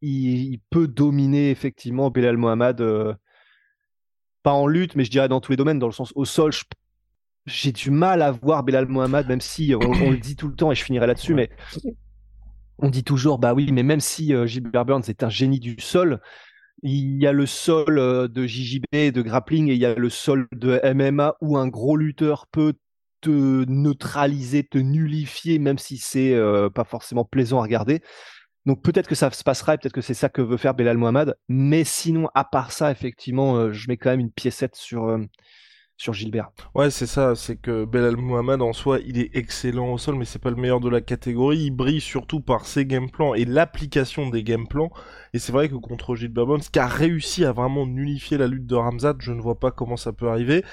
il, 0.00 0.60
peut 0.70 0.86
dominer 0.86 1.50
effectivement 1.50 2.10
Belal 2.10 2.36
Mohamed. 2.36 2.80
Euh, 2.80 3.14
pas 4.46 4.52
en 4.52 4.68
lutte, 4.68 4.94
mais 4.94 5.02
je 5.02 5.10
dirais 5.10 5.26
dans 5.26 5.40
tous 5.40 5.50
les 5.50 5.56
domaines, 5.56 5.80
dans 5.80 5.88
le 5.88 5.92
sens 5.92 6.12
au 6.14 6.24
sol. 6.24 6.52
J'ai 7.46 7.72
du 7.72 7.90
mal 7.90 8.22
à 8.22 8.30
voir 8.30 8.62
Belal 8.62 8.86
Mohamed, 8.86 9.26
même 9.26 9.40
si 9.40 9.74
on, 9.74 10.08
le 10.08 10.18
dit 10.18 10.36
tout 10.36 10.46
le 10.46 10.54
temps 10.54 10.70
et 10.70 10.76
je 10.76 10.84
finirai 10.84 11.08
là-dessus, 11.08 11.34
mais 11.34 11.50
on 12.78 12.88
dit 12.88 13.02
toujours, 13.02 13.40
bah 13.40 13.54
oui, 13.54 13.72
mais 13.72 13.82
même 13.82 13.98
si 13.98 14.32
euh, 14.32 14.46
Gilbert 14.46 14.84
Burns 14.84 15.02
est 15.08 15.24
un 15.24 15.28
génie 15.28 15.58
du 15.58 15.74
sol, 15.80 16.20
il 16.84 17.20
y 17.20 17.26
a 17.26 17.32
le 17.32 17.44
sol 17.44 17.98
euh, 17.98 18.28
de 18.28 18.46
JJB, 18.46 19.10
de 19.12 19.20
grappling, 19.20 19.68
et 19.68 19.74
il 19.74 19.80
y 19.80 19.84
a 19.84 19.96
le 19.96 20.10
sol 20.10 20.46
de 20.52 20.80
MMA 20.94 21.34
où 21.40 21.56
un 21.56 21.66
gros 21.66 21.96
lutteur 21.96 22.46
peut 22.46 22.74
te 23.22 23.64
neutraliser, 23.68 24.62
te 24.62 24.78
nullifier, 24.78 25.58
même 25.58 25.78
si 25.78 25.98
c'est 25.98 26.34
euh, 26.34 26.70
pas 26.70 26.84
forcément 26.84 27.24
plaisant 27.24 27.58
à 27.58 27.62
regarder. 27.62 28.00
Donc 28.66 28.82
peut-être 28.82 29.08
que 29.08 29.14
ça 29.14 29.30
se 29.30 29.44
passera, 29.44 29.74
et 29.74 29.78
peut-être 29.78 29.92
que 29.92 30.00
c'est 30.00 30.14
ça 30.14 30.28
que 30.28 30.42
veut 30.42 30.56
faire 30.56 30.74
Belal 30.74 30.98
Mohamed. 30.98 31.36
Mais 31.48 31.84
sinon, 31.84 32.28
à 32.34 32.44
part 32.44 32.72
ça, 32.72 32.90
effectivement, 32.90 33.56
euh, 33.56 33.72
je 33.72 33.88
mets 33.88 33.96
quand 33.96 34.10
même 34.10 34.20
une 34.20 34.32
piécette 34.32 34.74
sur, 34.74 35.18
sur 35.96 36.12
Gilbert. 36.12 36.50
Ouais, 36.74 36.90
c'est 36.90 37.06
ça, 37.06 37.34
c'est 37.34 37.56
que 37.56 37.84
Belal 37.84 38.16
Mohamed 38.16 38.60
en 38.60 38.72
soi, 38.72 38.98
il 39.06 39.18
est 39.18 39.34
excellent 39.34 39.92
au 39.92 39.98
sol, 39.98 40.16
mais 40.16 40.24
c'est 40.24 40.38
pas 40.40 40.50
le 40.50 40.56
meilleur 40.56 40.80
de 40.80 40.90
la 40.90 41.00
catégorie. 41.00 41.58
Il 41.58 41.70
brille 41.70 42.00
surtout 42.00 42.40
par 42.40 42.66
ses 42.66 42.84
game 42.84 43.10
plans 43.10 43.34
et 43.34 43.44
l'application 43.44 44.28
des 44.28 44.42
game 44.42 44.68
plans. 44.68 44.90
Et 45.32 45.38
c'est 45.38 45.52
vrai 45.52 45.68
que 45.68 45.76
contre 45.76 46.14
Gilbert 46.14 46.46
Burns, 46.46 46.68
qui 46.70 46.78
a 46.78 46.86
réussi 46.86 47.44
à 47.44 47.52
vraiment 47.52 47.86
nullifier 47.86 48.36
la 48.36 48.46
lutte 48.46 48.66
de 48.66 48.74
Ramzat, 48.74 49.14
je 49.20 49.32
ne 49.32 49.40
vois 49.40 49.58
pas 49.58 49.70
comment 49.70 49.96
ça 49.96 50.12
peut 50.12 50.28
arriver. 50.28 50.64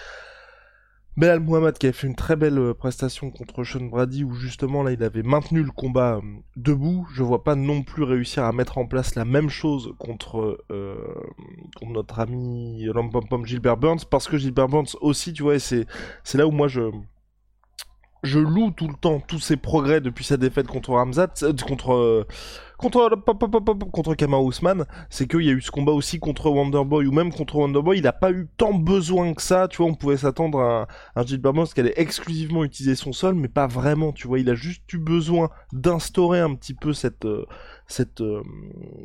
Belal 1.15 1.41
Muhammad 1.41 1.77
qui 1.77 1.85
avait 1.85 1.93
fait 1.93 2.07
une 2.07 2.15
très 2.15 2.35
belle 2.35 2.57
euh, 2.57 2.73
prestation 2.73 3.29
contre 3.29 3.63
Sean 3.63 3.85
Brady 3.85 4.23
où 4.23 4.33
justement 4.33 4.81
là 4.81 4.91
il 4.91 5.03
avait 5.03 5.21
maintenu 5.21 5.61
le 5.61 5.71
combat 5.71 6.15
euh, 6.15 6.21
debout. 6.55 7.07
Je 7.13 7.21
vois 7.21 7.43
pas 7.43 7.53
non 7.53 7.83
plus 7.83 8.03
réussir 8.03 8.43
à 8.45 8.51
mettre 8.51 8.79
en 8.79 8.87
place 8.87 9.13
la 9.13 9.23
même 9.23 9.49
chose 9.49 9.93
contre, 9.99 10.57
euh, 10.71 10.95
notre 11.83 12.19
ami 12.19 12.87
Pom 13.29 13.45
Gilbert 13.45 13.77
Burns 13.77 14.05
parce 14.09 14.27
que 14.27 14.37
Gilbert 14.37 14.67
Burns 14.67 14.95
aussi 15.01 15.33
tu 15.33 15.43
vois 15.43 15.59
c'est 15.59 15.85
c'est 16.23 16.39
là 16.39 16.47
où 16.47 16.51
moi 16.51 16.67
je 16.67 16.89
je 18.23 18.39
loue 18.39 18.71
tout 18.71 18.87
le 18.87 18.95
temps 18.95 19.19
tous 19.19 19.39
ses 19.39 19.57
progrès 19.57 20.01
depuis 20.01 20.23
sa 20.23 20.37
défaite 20.37 20.65
contre 20.65 20.91
Ramzat, 20.91 21.33
contre 21.67 22.25
contre 22.83 23.15
contre 23.91 24.15
Kama 24.15 24.37
Ousmane, 24.37 24.85
c'est 25.09 25.27
qu'il 25.27 25.41
y 25.41 25.49
a 25.49 25.53
eu 25.53 25.61
ce 25.61 25.71
combat 25.71 25.93
aussi 25.93 26.19
contre 26.19 26.49
Wonderboy 26.49 27.07
ou 27.07 27.11
même 27.11 27.31
contre 27.31 27.55
Wonderboy, 27.55 27.97
il 27.97 28.03
n'a 28.03 28.11
pas 28.11 28.31
eu 28.31 28.47
tant 28.57 28.73
besoin 28.73 29.33
que 29.33 29.41
ça, 29.41 29.67
tu 29.69 29.77
vois, 29.77 29.87
on 29.87 29.93
pouvait 29.95 30.17
s'attendre 30.17 30.59
à 30.59 30.87
un, 31.15 31.25
Gilbert 31.25 31.53
Moss 31.53 31.73
qui 31.73 31.79
allait 31.79 31.93
exclusivement 31.95 32.63
utiliser 32.65 32.95
son 32.95 33.13
sol, 33.13 33.35
mais 33.35 33.47
pas 33.47 33.67
vraiment, 33.67 34.11
tu 34.11 34.27
vois, 34.27 34.39
il 34.39 34.49
a 34.49 34.55
juste 34.55 34.91
eu 34.91 34.97
besoin 34.97 35.49
d'instaurer 35.71 36.39
un 36.39 36.53
petit 36.55 36.73
peu 36.73 36.93
cette 36.93 37.25
euh, 37.25 37.45
euh, 38.19 38.41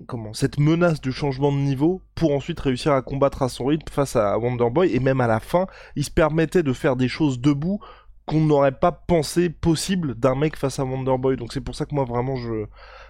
comment 0.06 0.32
cette 0.32 0.58
menace 0.58 1.00
de 1.00 1.10
changement 1.10 1.52
de 1.52 1.58
niveau 1.58 2.02
pour 2.14 2.34
ensuite 2.34 2.58
réussir 2.58 2.92
à 2.92 3.02
combattre 3.02 3.42
à 3.42 3.48
son 3.48 3.66
rythme 3.66 3.92
face 3.92 4.16
à 4.16 4.38
Wonderboy 4.38 4.92
et 4.94 4.98
même 4.98 5.20
à 5.20 5.26
la 5.26 5.40
fin, 5.40 5.66
il 5.94 6.04
se 6.04 6.10
permettait 6.10 6.62
de 6.62 6.72
faire 6.72 6.96
des 6.96 7.08
choses 7.08 7.40
debout 7.40 7.80
qu'on 8.26 8.40
n'aurait 8.40 8.78
pas 8.78 8.92
pensé 8.92 9.48
possible 9.48 10.14
d'un 10.14 10.34
mec 10.34 10.56
face 10.56 10.78
à 10.78 10.84
Wonderboy. 10.84 11.36
Donc 11.36 11.52
c'est 11.52 11.62
pour 11.62 11.74
ça 11.74 11.86
que 11.86 11.94
moi 11.94 12.04
vraiment 12.04 12.36
je, 12.36 12.66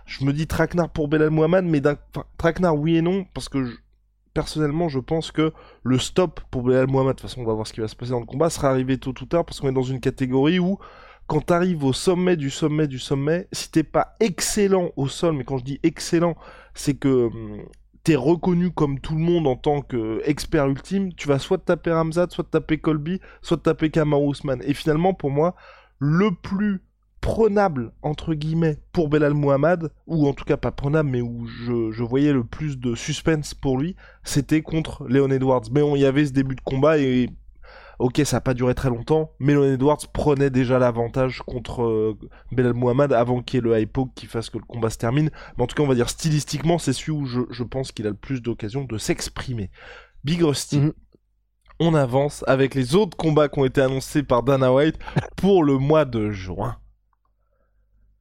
je 0.08 0.24
me 0.24 0.32
dis 0.32 0.46
Traquenard 0.46 0.88
pour 0.88 1.06
Belal 1.06 1.30
Mohamed, 1.30 1.66
mais 1.66 1.80
d'un, 1.80 1.98
oui 2.72 2.96
et 2.96 3.02
non, 3.02 3.26
parce 3.34 3.48
que 3.48 3.76
personnellement 4.32 4.88
je 4.88 4.98
pense 4.98 5.30
que 5.30 5.52
le 5.82 5.98
stop 5.98 6.40
pour 6.50 6.62
Belal 6.62 6.86
Mohamed, 6.86 7.14
de 7.14 7.20
toute 7.20 7.28
façon 7.28 7.42
on 7.42 7.44
va 7.44 7.52
voir 7.52 7.66
ce 7.66 7.74
qui 7.74 7.80
va 7.80 7.88
se 7.88 7.94
passer 7.94 8.12
dans 8.12 8.20
le 8.20 8.26
combat, 8.26 8.48
sera 8.48 8.70
arrivé 8.70 8.96
tôt 8.96 9.14
ou 9.20 9.26
tard, 9.26 9.44
parce 9.44 9.60
qu'on 9.60 9.68
est 9.68 9.72
dans 9.72 9.82
une 9.82 10.00
catégorie 10.00 10.58
où 10.58 10.78
quand 11.26 11.42
t'arrives 11.42 11.84
au 11.84 11.92
sommet 11.92 12.36
du 12.36 12.48
sommet 12.48 12.88
du 12.88 12.98
sommet, 12.98 13.48
si 13.52 13.70
t'es 13.70 13.82
pas 13.82 14.16
excellent 14.18 14.90
au 14.96 15.08
sol, 15.08 15.34
mais 15.34 15.44
quand 15.44 15.58
je 15.58 15.64
dis 15.64 15.80
excellent, 15.82 16.36
c'est 16.72 16.94
que 16.94 17.26
hum, 17.26 17.62
t'es 18.02 18.16
reconnu 18.16 18.70
comme 18.70 19.00
tout 19.00 19.14
le 19.14 19.20
monde 19.20 19.46
en 19.46 19.56
tant 19.56 19.82
qu'expert 19.82 20.66
ultime, 20.68 21.12
tu 21.12 21.28
vas 21.28 21.38
soit 21.38 21.58
taper 21.58 21.92
Ramzat, 21.92 22.28
soit 22.30 22.50
taper 22.50 22.78
Colby, 22.78 23.20
soit 23.42 23.62
taper 23.62 23.90
Kamaru 23.90 24.30
Usman. 24.30 24.62
Et 24.64 24.72
finalement, 24.72 25.12
pour 25.12 25.30
moi, 25.30 25.54
le 25.98 26.30
plus 26.30 26.80
prenable, 27.20 27.92
entre 28.02 28.34
guillemets, 28.34 28.78
pour 28.92 29.08
Belal 29.08 29.34
Muhammad, 29.34 29.90
ou 30.06 30.28
en 30.28 30.32
tout 30.32 30.44
cas 30.44 30.56
pas 30.56 30.72
prenable, 30.72 31.10
mais 31.10 31.20
où 31.20 31.46
je, 31.46 31.90
je 31.90 32.02
voyais 32.02 32.32
le 32.32 32.44
plus 32.44 32.78
de 32.78 32.94
suspense 32.94 33.54
pour 33.54 33.78
lui, 33.78 33.96
c'était 34.24 34.62
contre 34.62 35.06
Leon 35.08 35.30
Edwards. 35.30 35.64
Mais 35.72 35.82
on 35.82 35.96
y 35.96 36.04
avait 36.04 36.26
ce 36.26 36.32
début 36.32 36.54
de 36.54 36.60
combat 36.60 36.98
et 36.98 37.30
Ok, 37.98 38.20
ça 38.24 38.36
n'a 38.36 38.40
pas 38.40 38.54
duré 38.54 38.76
très 38.76 38.90
longtemps, 38.90 39.32
mais 39.40 39.54
Leon 39.54 39.74
Edwards 39.74 39.98
prenait 40.12 40.50
déjà 40.50 40.78
l'avantage 40.78 41.42
contre 41.44 41.82
euh, 41.82 42.16
Belal 42.52 42.74
Muhammad 42.74 43.12
avant 43.12 43.42
qu'il 43.42 43.56
y 43.56 43.58
ait 43.58 43.62
le 43.62 43.80
hypo 43.80 44.06
qui 44.14 44.26
fasse 44.26 44.50
que 44.50 44.58
le 44.58 44.64
combat 44.64 44.88
se 44.88 44.98
termine. 44.98 45.30
Mais 45.56 45.64
en 45.64 45.66
tout 45.66 45.74
cas, 45.74 45.82
on 45.82 45.88
va 45.88 45.96
dire 45.96 46.08
stylistiquement, 46.08 46.78
c'est 46.78 46.92
celui 46.92 47.10
où 47.10 47.26
je, 47.26 47.62
pense 47.64 47.90
qu'il 47.90 48.06
a 48.06 48.10
le 48.10 48.16
plus 48.16 48.40
d'occasion 48.40 48.84
de 48.84 48.98
s'exprimer. 48.98 49.70
Big 50.22 50.42
Rusty. 50.42 50.78
Mhm. 50.78 50.92
On 51.80 51.94
avance 51.94 52.44
avec 52.46 52.74
les 52.74 52.94
autres 52.94 53.16
combats 53.16 53.48
qui 53.48 53.58
ont 53.58 53.64
été 53.64 53.80
annoncés 53.80 54.22
par 54.22 54.42
Dana 54.44 54.72
White 54.72 54.98
pour 55.36 55.64
le 55.64 55.78
mois 55.78 56.04
de 56.04 56.30
juin. 56.30 56.76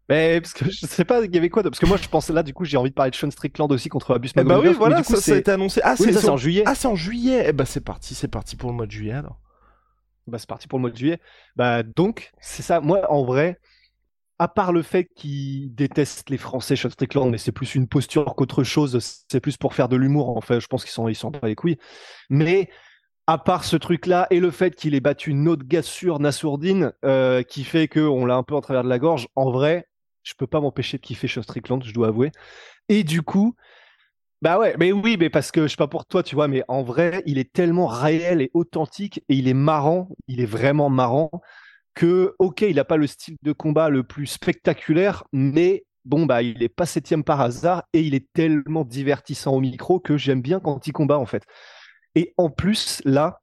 Mais 0.10 0.40
parce 0.40 0.54
que 0.54 0.66
je 0.70 0.86
sais 0.86 1.06
pas, 1.06 1.24
il 1.24 1.34
y 1.34 1.38
avait 1.38 1.50
quoi 1.50 1.64
Parce 1.64 1.80
que 1.80 1.86
moi 1.86 1.98
je 1.98 2.08
pensais 2.08 2.34
là, 2.34 2.44
du 2.44 2.54
coup, 2.54 2.66
j'ai 2.66 2.78
envie 2.78 2.90
de 2.90 2.96
parler 2.96 3.12
de 3.12 3.16
Sean 3.16 3.30
Strickland 3.30 3.72
aussi 3.72 3.90
contre 3.90 4.16
Abus 4.16 4.30
eh 4.38 4.44
Bah 4.44 4.60
oui, 4.60 4.74
voilà, 4.74 5.04
ça, 5.04 5.34
a 5.34 5.38
été 5.38 5.52
annoncé. 5.52 5.82
Ah, 5.84 5.96
c'est 5.98 6.30
en 6.30 6.38
juillet. 6.38 6.64
Ah, 6.66 6.76
c'est 6.76 6.88
en 6.88 6.96
juillet. 6.96 7.46
Eh 7.48 7.54
bah 7.54 7.66
c'est 7.66 7.82
parti, 7.82 8.16
c'est 8.16 8.30
parti 8.30 8.56
pour 8.56 8.70
le 8.70 8.76
mois 8.76 8.86
de 8.86 8.92
juillet 8.92 9.14
alors. 9.14 9.40
Bah, 10.28 10.38
c'est 10.38 10.48
parti 10.48 10.68
pour 10.68 10.78
le 10.80 10.82
mois 10.82 10.92
de 10.92 10.98
juillet. 10.98 11.20
Bah, 11.56 11.84
donc, 11.84 12.32
c'est 12.40 12.62
ça. 12.62 12.82
Moi, 12.82 13.10
en 13.10 13.24
vrai, 13.24 13.60
à 14.40 14.48
part 14.48 14.74
le 14.74 14.82
fait 14.82 15.06
qu'il 15.16 15.74
déteste 15.74 16.30
les 16.30 16.38
Français, 16.38 16.76
Sean 16.76 16.90
Strickland, 16.90 17.32
mais 17.32 17.38
c'est 17.38 17.52
plus 17.54 17.76
une 17.76 17.88
posture 17.88 18.36
qu'autre 18.36 18.64
chose, 18.64 19.24
c'est 19.32 19.40
plus 19.40 19.58
pour 19.58 19.74
faire 19.74 19.88
de 19.90 19.96
l'humour, 19.96 20.36
en 20.36 20.42
fait. 20.42 20.60
Je 20.60 20.68
pense 20.68 20.84
qu'ils 20.84 20.92
sont, 20.92 21.08
ils 21.08 21.16
sont 21.16 21.32
pas 21.32 21.48
les 21.48 21.56
couilles. 21.56 21.78
Mais, 22.30 22.70
à 23.26 23.38
part 23.38 23.64
ce 23.64 23.76
truc-là 23.76 24.28
et 24.30 24.40
le 24.40 24.52
fait 24.52 24.76
qu'il 24.76 24.96
ait 24.96 25.02
battu 25.02 25.32
une 25.32 25.48
autre 25.48 25.64
gassure 25.66 26.20
Nassourdine, 26.20 26.94
euh, 27.06 27.44
qui 27.44 27.64
fait 27.64 27.88
qu'on 27.88 28.26
l'a 28.26 28.36
un 28.36 28.44
peu 28.44 28.56
en 28.56 28.62
travers 28.62 28.84
de 28.84 28.90
la 28.90 29.00
gorge, 29.00 29.28
en 29.36 29.50
vrai, 29.52 29.88
je 30.28 30.34
peux 30.38 30.48
pas 30.48 30.60
m'empêcher 30.60 30.98
de 30.98 31.02
kiffer 31.04 31.28
Sean 31.28 31.42
Strickland, 31.42 31.84
je 31.84 31.94
dois 31.94 32.10
avouer. 32.10 32.32
Et 32.90 33.04
du 33.04 33.22
coup, 33.22 33.56
bah 34.42 34.60
ouais, 34.60 34.76
mais 34.78 34.92
oui, 34.92 35.16
mais 35.18 35.30
parce 35.30 35.52
que 35.52 35.64
je 35.64 35.68
sais 35.70 35.78
pas 35.78 35.88
pour 35.88 36.06
toi, 36.06 36.22
tu 36.22 36.36
vois, 36.36 36.48
mais 36.50 36.64
en 36.68 36.84
vrai, 36.84 37.24
il 37.26 37.38
est 37.38 37.52
tellement 37.52 37.88
réel 37.88 38.42
et 38.42 38.52
authentique 38.54 39.24
et 39.30 39.36
il 39.36 39.48
est 39.48 39.54
marrant, 39.54 40.10
il 40.28 40.42
est 40.42 40.46
vraiment 40.46 40.90
marrant 40.90 41.32
que, 41.96 42.36
ok, 42.40 42.62
il 42.62 42.76
n'a 42.76 42.84
pas 42.86 42.98
le 42.98 43.08
style 43.08 43.38
de 43.42 43.54
combat 43.54 43.90
le 43.90 44.04
plus 44.04 44.28
spectaculaire, 44.28 45.24
mais 45.32 45.86
bon, 46.06 46.26
bah, 46.26 46.44
il 46.44 46.62
est 46.62 46.70
pas 46.70 46.86
septième 46.86 47.24
par 47.24 47.42
hasard 47.42 47.84
et 47.94 48.02
il 48.02 48.14
est 48.16 48.28
tellement 48.34 48.84
divertissant 48.84 49.54
au 49.54 49.62
micro 49.62 50.00
que 50.00 50.18
j'aime 50.18 50.42
bien 50.42 50.60
quand 50.60 50.88
il 50.88 50.92
combat, 50.92 51.18
en 51.18 51.26
fait. 51.26 51.44
Et 52.16 52.34
en 52.38 52.50
plus, 52.50 53.02
là, 53.06 53.42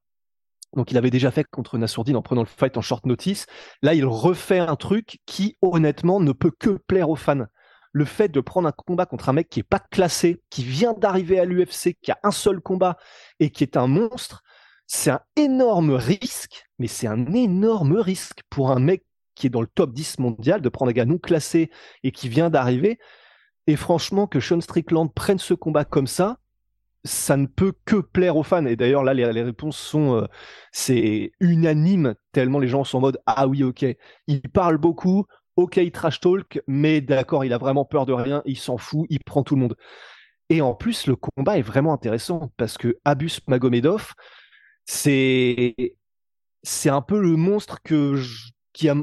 donc 0.77 0.91
il 0.91 0.99
avait 0.99 1.11
déjà 1.11 1.31
fait 1.31 1.45
contre 1.45 1.79
Nassourdine 1.79 2.17
en 2.17 2.23
prenant 2.23 2.43
le 2.43 2.49
fight 2.49 2.77
en 2.77 2.83
short 2.83 3.07
notice. 3.07 3.47
Là, 3.83 3.95
il 3.95 4.05
refait 4.05 4.59
un 4.59 4.77
truc 4.77 5.19
qui, 5.27 5.57
honnêtement, 5.63 6.21
ne 6.21 6.33
peut 6.33 6.53
que 6.59 6.71
plaire 6.71 7.11
aux 7.11 7.17
fans 7.17 7.47
le 7.93 8.05
fait 8.05 8.29
de 8.29 8.41
prendre 8.41 8.67
un 8.67 8.73
combat 8.73 9.07
contre 9.07 9.29
un 9.29 9.33
mec 9.33 9.49
qui 9.49 9.61
est 9.61 9.63
pas 9.63 9.79
classé, 9.79 10.43
qui 10.51 10.65
vient 10.65 10.95
d'arriver 10.95 11.39
à 11.39 11.45
l'UFC, 11.45 11.97
qui 12.03 12.11
a 12.11 12.19
un 12.25 12.33
seul 12.33 12.61
combat 12.61 12.97
et 13.39 13.51
qui 13.51 13.63
est 13.63 13.77
un 13.77 13.87
monstre, 13.87 14.43
c'est 14.87 15.11
un 15.11 15.21
énorme 15.37 15.93
risque, 15.93 16.67
mais 16.79 16.89
c'est 16.89 17.07
un 17.07 17.33
énorme 17.33 17.97
risque 17.97 18.41
pour 18.51 18.73
un 18.73 18.81
mec 18.81 19.05
qui 19.37 19.47
est 19.47 19.51
dans 19.51 19.61
le 19.61 19.69
top 19.69 19.93
10 19.93 20.19
mondial 20.19 20.61
de 20.61 20.69
prendre 20.69 20.91
un 20.91 20.93
gars 20.93 21.05
non 21.05 21.19
classé 21.19 21.71
et 22.03 22.11
qui 22.11 22.29
vient 22.29 22.51
d'arriver. 22.51 22.99
Et 23.69 23.77
franchement, 23.77 24.27
que 24.27 24.41
Sean 24.41 24.61
Strickland 24.61 25.13
prenne 25.15 25.39
ce 25.39 25.55
combat 25.55 25.85
comme 25.85 26.09
ça, 26.09 26.39
ça 27.05 27.37
ne 27.37 27.47
peut 27.47 27.73
que 27.85 27.97
plaire 27.97 28.37
aux 28.37 28.43
fans. 28.43 28.67
Et 28.67 28.77
d'ailleurs, 28.77 29.05
là, 29.05 29.15
les, 29.15 29.25
réponses 29.25 29.79
sont, 29.79 30.15
euh, 30.15 30.27
c'est 30.73 31.33
unanime, 31.41 32.15
tellement 32.33 32.59
les 32.59 32.69
gens 32.69 32.85
sont 32.85 32.99
en 32.99 33.03
mode, 33.03 33.19
ah 33.27 33.47
oui, 33.47 33.63
ok. 33.63 33.85
Il 34.27 34.43
parle 34.51 34.79
beaucoup, 34.79 35.27
ok, 35.57 35.81
trash 35.93 36.21
talk, 36.21 36.61
mais 36.67 37.01
d'accord, 37.01 37.45
il 37.45 37.53
a 37.53 37.59
vraiment 37.59 37.85
peur 37.85 38.07
de 38.07 38.13
rien, 38.13 38.43
il 38.47 38.59
s'en 38.59 38.79
fout, 38.79 39.07
il 39.11 39.21
prend 39.21 39.43
tout 39.43 39.55
le 39.55 39.61
monde. 39.61 39.77
Et 40.51 40.61
en 40.61 40.75
plus, 40.75 41.07
le 41.07 41.17
combat 41.17 41.59
est 41.59 41.63
vraiment 41.63 41.93
intéressant 41.93 42.51
parce 42.57 42.77
que 42.79 42.99
Abus 43.05 43.41
Magomedov, 43.49 44.13
c'est 44.85 45.75
un 46.87 47.03
peu 47.03 47.21
le 47.21 47.37
monstre 47.37 47.81
que 47.83 48.21
qui 48.73 48.89
a 48.89 48.97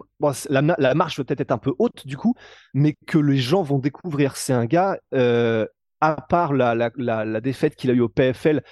la, 0.49 0.93
marche 0.93 1.15
peut 1.15 1.25
être 1.27 1.41
être 1.41 1.51
un 1.51 1.57
peu 1.57 1.73
haute 1.79 2.05
du 2.05 2.17
coup, 2.17 2.35
mais 2.73 2.95
que 3.07 3.17
les 3.17 3.37
gens 3.37 3.63
vont 3.63 3.79
découvrir. 3.79 4.35
C'est 4.35 4.53
un 4.53 4.65
gars 4.65 4.99
euh, 5.13 5.65
à 6.01 6.15
part 6.15 6.53
la, 6.53 6.75
la, 6.75 6.91
la 6.97 7.41
défaite 7.41 7.75
qu'il 7.75 7.89
a 7.91 7.93
eu 7.93 8.01
au 8.01 8.09
PFL, 8.09 8.63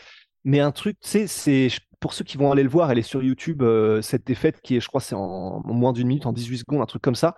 mais 0.43 0.59
un 0.59 0.71
truc, 0.71 0.99
tu 0.99 1.09
sais, 1.09 1.27
c'est 1.27 1.69
pour 1.99 2.13
ceux 2.13 2.23
qui 2.23 2.37
vont 2.37 2.51
aller 2.51 2.63
le 2.63 2.69
voir, 2.69 2.91
elle 2.91 2.97
est 2.97 3.03
sur 3.03 3.21
YouTube, 3.21 3.61
euh, 3.61 4.01
cette 4.01 4.25
défaite 4.25 4.61
qui 4.61 4.77
est, 4.77 4.79
je 4.79 4.87
crois, 4.87 5.01
c'est 5.01 5.15
en, 5.15 5.61
moins 5.65 5.93
d'une 5.93 6.07
minute, 6.07 6.25
en 6.25 6.33
18 6.33 6.59
secondes, 6.59 6.81
un 6.81 6.85
truc 6.85 7.01
comme 7.01 7.15
ça. 7.15 7.35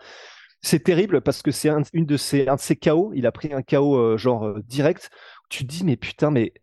C'est 0.61 0.83
terrible 0.83 1.21
parce 1.21 1.41
que 1.41 1.51
c'est 1.51 1.69
un, 1.69 1.81
de 1.93 2.17
ses, 2.17 2.47
un 2.47 2.55
de 2.55 2.59
ses 2.59 2.75
KO. 2.75 3.11
Il 3.15 3.25
a 3.25 3.31
pris 3.31 3.51
un 3.51 3.63
KO 3.63 3.97
euh, 3.97 4.17
genre 4.17 4.45
euh, 4.45 4.61
direct. 4.67 5.09
Tu 5.49 5.65
te 5.65 5.69
dis, 5.69 5.83
mais 5.83 5.97
putain, 5.97 6.29
mais 6.29 6.53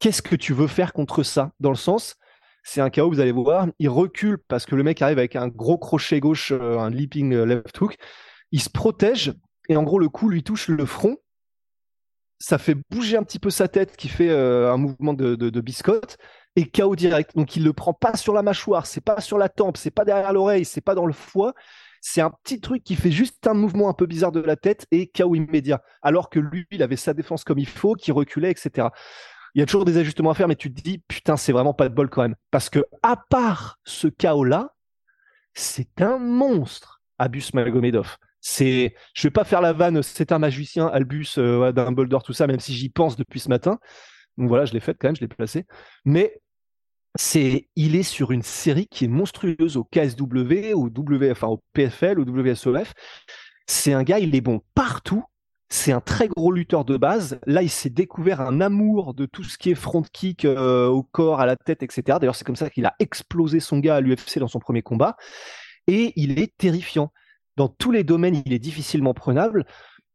qu'est-ce 0.00 0.22
que 0.22 0.34
tu 0.34 0.52
veux 0.52 0.66
faire 0.66 0.92
contre 0.92 1.22
ça? 1.22 1.52
Dans 1.60 1.70
le 1.70 1.76
sens, 1.76 2.16
c'est 2.64 2.80
un 2.80 2.90
KO, 2.90 3.08
vous 3.08 3.20
allez 3.20 3.32
voir, 3.32 3.68
il 3.78 3.88
recule 3.88 4.38
parce 4.48 4.66
que 4.66 4.74
le 4.74 4.82
mec 4.82 5.00
arrive 5.02 5.18
avec 5.18 5.36
un 5.36 5.48
gros 5.48 5.78
crochet 5.78 6.20
gauche, 6.20 6.52
un 6.52 6.90
leaping 6.90 7.34
left 7.34 7.80
hook. 7.80 7.96
Il 8.50 8.60
se 8.60 8.70
protège 8.70 9.32
et 9.68 9.76
en 9.76 9.84
gros, 9.84 9.98
le 9.98 10.08
coup 10.08 10.28
lui 10.28 10.42
touche 10.42 10.68
le 10.68 10.84
front 10.84 11.16
ça 12.42 12.58
fait 12.58 12.74
bouger 12.90 13.16
un 13.16 13.22
petit 13.22 13.38
peu 13.38 13.50
sa 13.50 13.68
tête 13.68 13.96
qui 13.96 14.08
fait 14.08 14.30
un 14.30 14.76
mouvement 14.76 15.14
de 15.14 15.60
biscotte 15.60 16.18
et 16.56 16.68
KO 16.68 16.96
direct. 16.96 17.36
Donc 17.36 17.54
il 17.56 17.62
le 17.62 17.72
prend 17.72 17.94
pas 17.94 18.16
sur 18.16 18.34
la 18.34 18.42
mâchoire, 18.42 18.86
c'est 18.86 19.00
pas 19.00 19.20
sur 19.20 19.38
la 19.38 19.48
tempe, 19.48 19.76
c'est 19.76 19.92
pas 19.92 20.04
derrière 20.04 20.32
l'oreille, 20.32 20.64
c'est 20.64 20.80
pas 20.80 20.96
dans 20.96 21.06
le 21.06 21.12
foie. 21.12 21.54
C'est 22.00 22.20
un 22.20 22.32
petit 22.42 22.60
truc 22.60 22.82
qui 22.82 22.96
fait 22.96 23.12
juste 23.12 23.46
un 23.46 23.54
mouvement 23.54 23.88
un 23.88 23.92
peu 23.94 24.06
bizarre 24.06 24.32
de 24.32 24.40
la 24.40 24.56
tête 24.56 24.86
et 24.90 25.06
KO 25.06 25.36
immédiat. 25.36 25.82
Alors 26.02 26.30
que 26.30 26.40
lui, 26.40 26.66
il 26.72 26.82
avait 26.82 26.96
sa 26.96 27.14
défense 27.14 27.44
comme 27.44 27.60
il 27.60 27.68
faut, 27.68 27.94
qui 27.94 28.10
reculait, 28.10 28.50
etc. 28.50 28.88
Il 29.54 29.60
y 29.60 29.62
a 29.62 29.66
toujours 29.66 29.84
des 29.84 29.98
ajustements 29.98 30.30
à 30.30 30.34
faire, 30.34 30.48
mais 30.48 30.56
tu 30.56 30.74
te 30.74 30.82
dis, 30.82 30.98
putain, 30.98 31.36
c'est 31.36 31.52
vraiment 31.52 31.74
pas 31.74 31.88
de 31.88 31.94
bol 31.94 32.10
quand 32.10 32.22
même. 32.22 32.34
Parce 32.50 32.70
que, 32.70 32.84
à 33.04 33.16
part 33.16 33.78
ce 33.84 34.08
KO-là, 34.08 34.74
c'est 35.54 36.02
un 36.02 36.18
monstre, 36.18 37.02
Abus 37.18 37.44
Magomedov. 37.54 38.16
C'est, 38.44 38.96
je 39.14 39.22
vais 39.22 39.30
pas 39.30 39.44
faire 39.44 39.60
la 39.60 39.72
vanne, 39.72 40.02
c'est 40.02 40.32
un 40.32 40.40
magicien, 40.40 40.88
Albus, 40.88 41.38
euh, 41.38 41.70
d'un 41.70 41.92
d'or, 41.92 42.24
tout 42.24 42.32
ça, 42.32 42.48
même 42.48 42.58
si 42.58 42.74
j'y 42.74 42.88
pense 42.88 43.16
depuis 43.16 43.38
ce 43.38 43.48
matin. 43.48 43.78
Donc 44.36 44.48
voilà, 44.48 44.64
je 44.64 44.72
l'ai 44.72 44.80
faite 44.80 44.96
quand 45.00 45.08
même, 45.08 45.16
je 45.16 45.20
l'ai 45.20 45.28
placé. 45.28 45.64
Mais 46.04 46.40
c'est, 47.16 47.68
il 47.76 47.94
est 47.94 48.02
sur 48.02 48.32
une 48.32 48.42
série 48.42 48.88
qui 48.88 49.04
est 49.04 49.08
monstrueuse 49.08 49.76
au 49.76 49.84
KSW, 49.84 50.74
au 50.74 50.90
PFL, 51.72 52.18
au 52.18 52.24
WSOF. 52.24 52.92
C'est 53.68 53.92
un 53.92 54.02
gars, 54.02 54.18
il 54.18 54.34
est 54.34 54.40
bon 54.40 54.60
partout. 54.74 55.24
C'est 55.68 55.92
un 55.92 56.00
très 56.00 56.28
gros 56.28 56.50
lutteur 56.50 56.84
de 56.84 56.96
base. 56.96 57.38
Là, 57.46 57.62
il 57.62 57.70
s'est 57.70 57.90
découvert 57.90 58.40
un 58.40 58.60
amour 58.60 59.14
de 59.14 59.24
tout 59.24 59.44
ce 59.44 59.56
qui 59.56 59.70
est 59.70 59.74
front 59.74 60.02
kick 60.02 60.44
euh, 60.44 60.88
au 60.88 61.02
corps, 61.02 61.40
à 61.40 61.46
la 61.46 61.56
tête, 61.56 61.82
etc. 61.82 62.18
D'ailleurs, 62.20 62.34
c'est 62.34 62.44
comme 62.44 62.56
ça 62.56 62.68
qu'il 62.68 62.84
a 62.86 62.94
explosé 62.98 63.60
son 63.60 63.78
gars 63.78 63.96
à 63.96 64.00
l'UFC 64.00 64.38
dans 64.38 64.48
son 64.48 64.58
premier 64.58 64.82
combat. 64.82 65.16
Et 65.86 66.12
il 66.16 66.40
est 66.40 66.54
terrifiant. 66.58 67.12
Dans 67.56 67.68
tous 67.68 67.90
les 67.90 68.02
domaines, 68.02 68.42
il 68.46 68.52
est 68.52 68.58
difficilement 68.58 69.12
prenable. 69.12 69.66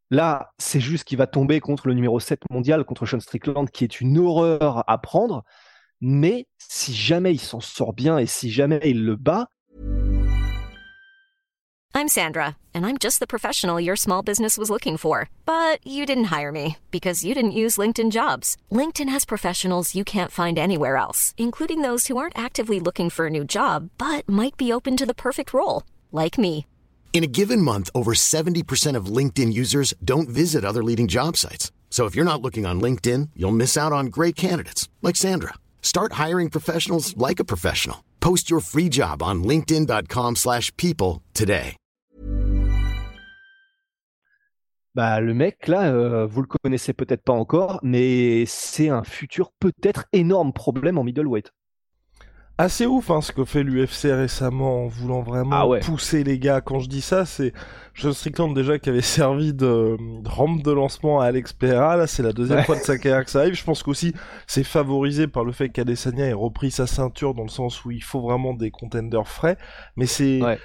Là, 0.09 0.51
c'est 0.57 0.79
juste 0.79 1.03
qu'il 1.03 1.17
va 1.17 1.27
tomber 1.27 1.59
contre 1.59 1.87
le 1.87 1.93
numéro 1.93 2.19
7 2.19 2.41
mondial, 2.49 2.83
contre 2.83 3.05
Sean 3.05 3.19
Strickland, 3.19 3.69
qui 3.69 3.83
est 3.83 4.01
une 4.01 4.17
horreur 4.17 4.83
à 4.87 4.97
prendre. 4.97 5.43
Mais 6.01 6.47
si 6.57 6.93
jamais 6.93 7.31
il 7.31 7.39
s'en 7.39 7.59
sort 7.59 7.93
bien 7.93 8.17
et 8.17 8.25
si 8.25 8.49
jamais 8.49 8.79
il 8.85 9.03
le 9.03 9.15
bat. 9.15 9.47
I'm 11.93 12.07
Sandra, 12.07 12.57
and 12.75 12.85
I'm 12.85 12.97
just 12.99 13.19
the 13.19 13.27
professional 13.27 13.79
your 13.79 13.95
small 13.95 14.21
business 14.21 14.57
was 14.57 14.69
looking 14.69 14.97
for. 14.97 15.29
But 15.45 15.79
you 15.85 16.05
didn't 16.05 16.25
hire 16.25 16.51
me 16.51 16.77
because 16.91 17.23
you 17.23 17.33
didn't 17.33 17.51
use 17.51 17.77
LinkedIn 17.77 18.11
jobs. 18.11 18.55
LinkedIn 18.71 19.09
has 19.09 19.25
professionals 19.25 19.95
you 19.95 20.03
can't 20.03 20.31
find 20.31 20.57
anywhere 20.57 20.97
else, 20.97 21.33
including 21.37 21.81
those 21.81 22.07
who 22.07 22.17
aren't 22.17 22.37
actively 22.37 22.79
looking 22.79 23.09
for 23.09 23.27
a 23.27 23.31
new 23.31 23.43
job, 23.43 23.89
but 23.97 24.27
might 24.29 24.57
be 24.57 24.71
open 24.71 24.95
to 24.97 25.05
the 25.05 25.15
perfect 25.15 25.53
role, 25.53 25.83
like 26.11 26.37
me. 26.37 26.65
In 27.13 27.23
a 27.23 27.33
given 27.39 27.61
month, 27.61 27.89
over 27.95 28.13
70% 28.13 28.95
of 28.95 29.07
LinkedIn 29.07 29.51
users 29.51 29.95
don't 30.05 30.29
visit 30.29 30.63
other 30.63 30.83
leading 30.83 31.07
job 31.07 31.35
sites. 31.35 31.71
So 31.89 32.05
if 32.05 32.13
you're 32.15 32.31
not 32.31 32.43
looking 32.43 32.67
on 32.67 32.79
LinkedIn, 32.79 33.29
you'll 33.35 33.57
miss 33.63 33.75
out 33.75 33.91
on 33.91 34.11
great 34.17 34.35
candidates 34.35 34.87
like 35.01 35.15
Sandra. 35.15 35.55
Start 35.81 36.13
hiring 36.13 36.51
professionals 36.51 37.17
like 37.17 37.39
a 37.39 37.45
professional. 37.45 38.03
Post 38.19 38.51
your 38.51 38.59
free 38.59 38.89
job 38.89 39.23
on 39.23 39.43
linkedin.com/people 39.43 41.23
today. 41.33 41.75
Bah, 44.97 45.21
le 45.21 45.35
mec, 45.35 45.67
là, 45.67 45.91
euh, 45.91 46.25
vous 46.25 46.41
le 46.41 46.47
connaissez 46.47 46.91
peut-être 46.91 47.21
pas 47.21 47.31
encore, 47.31 47.79
mais 47.83 48.47
c'est 48.47 48.89
un 48.89 49.03
futur 49.03 49.51
peut-être 49.59 50.05
énorme 50.11 50.53
problème 50.53 50.97
en 50.97 51.03
middleweight. 51.03 51.51
Assez 52.59 52.87
ouf 52.87 53.11
hein, 53.11 53.21
ce 53.21 53.31
que 53.31 53.45
fait 53.45 53.61
l'UFC 53.61 54.05
récemment 54.05 54.85
en 54.85 54.87
voulant 54.87 55.21
vraiment 55.21 55.55
Ah 55.55 55.67
ouais. 55.67 55.79
pousser 55.81 56.23
les 56.23 56.39
gars. 56.39 56.59
Quand 56.59 56.79
je 56.79 56.89
dis 56.89 57.01
ça, 57.01 57.23
c'est 57.25 57.53
Sean 57.93 58.13
Strickland 58.13 58.55
déjà 58.55 58.79
qui 58.79 58.89
avait 58.89 59.01
servi 59.01 59.53
de, 59.53 59.95
de 60.23 60.27
rampe 60.27 60.63
de 60.63 60.71
lancement 60.71 61.19
à 61.21 61.25
Alex 61.27 61.53
Pereira. 61.53 61.95
Là, 61.97 62.07
c'est 62.07 62.23
la 62.23 62.33
deuxième 62.33 62.59
Ouais. 62.59 62.65
fois 62.65 62.75
de 62.77 62.81
sa 62.81 62.97
carrière 62.97 63.23
que 63.25 63.29
ça 63.29 63.41
arrive. 63.41 63.53
Je 63.53 63.63
pense 63.63 63.83
qu'aussi 63.83 64.13
c'est 64.47 64.63
favorisé 64.63 65.27
par 65.27 65.43
le 65.43 65.51
fait 65.51 65.69
qu'Adesanya 65.69 66.25
ait 66.25 66.33
repris 66.33 66.71
sa 66.71 66.87
ceinture 66.87 67.35
dans 67.35 67.43
le 67.43 67.49
sens 67.49 67.85
où 67.85 67.91
il 67.91 68.03
faut 68.03 68.21
vraiment 68.21 68.53
des 68.53 68.71
contenders 68.71 69.27
frais. 69.27 69.57
Mais 69.95 70.07
c'est 70.07 70.41
Ouais. 70.41 70.57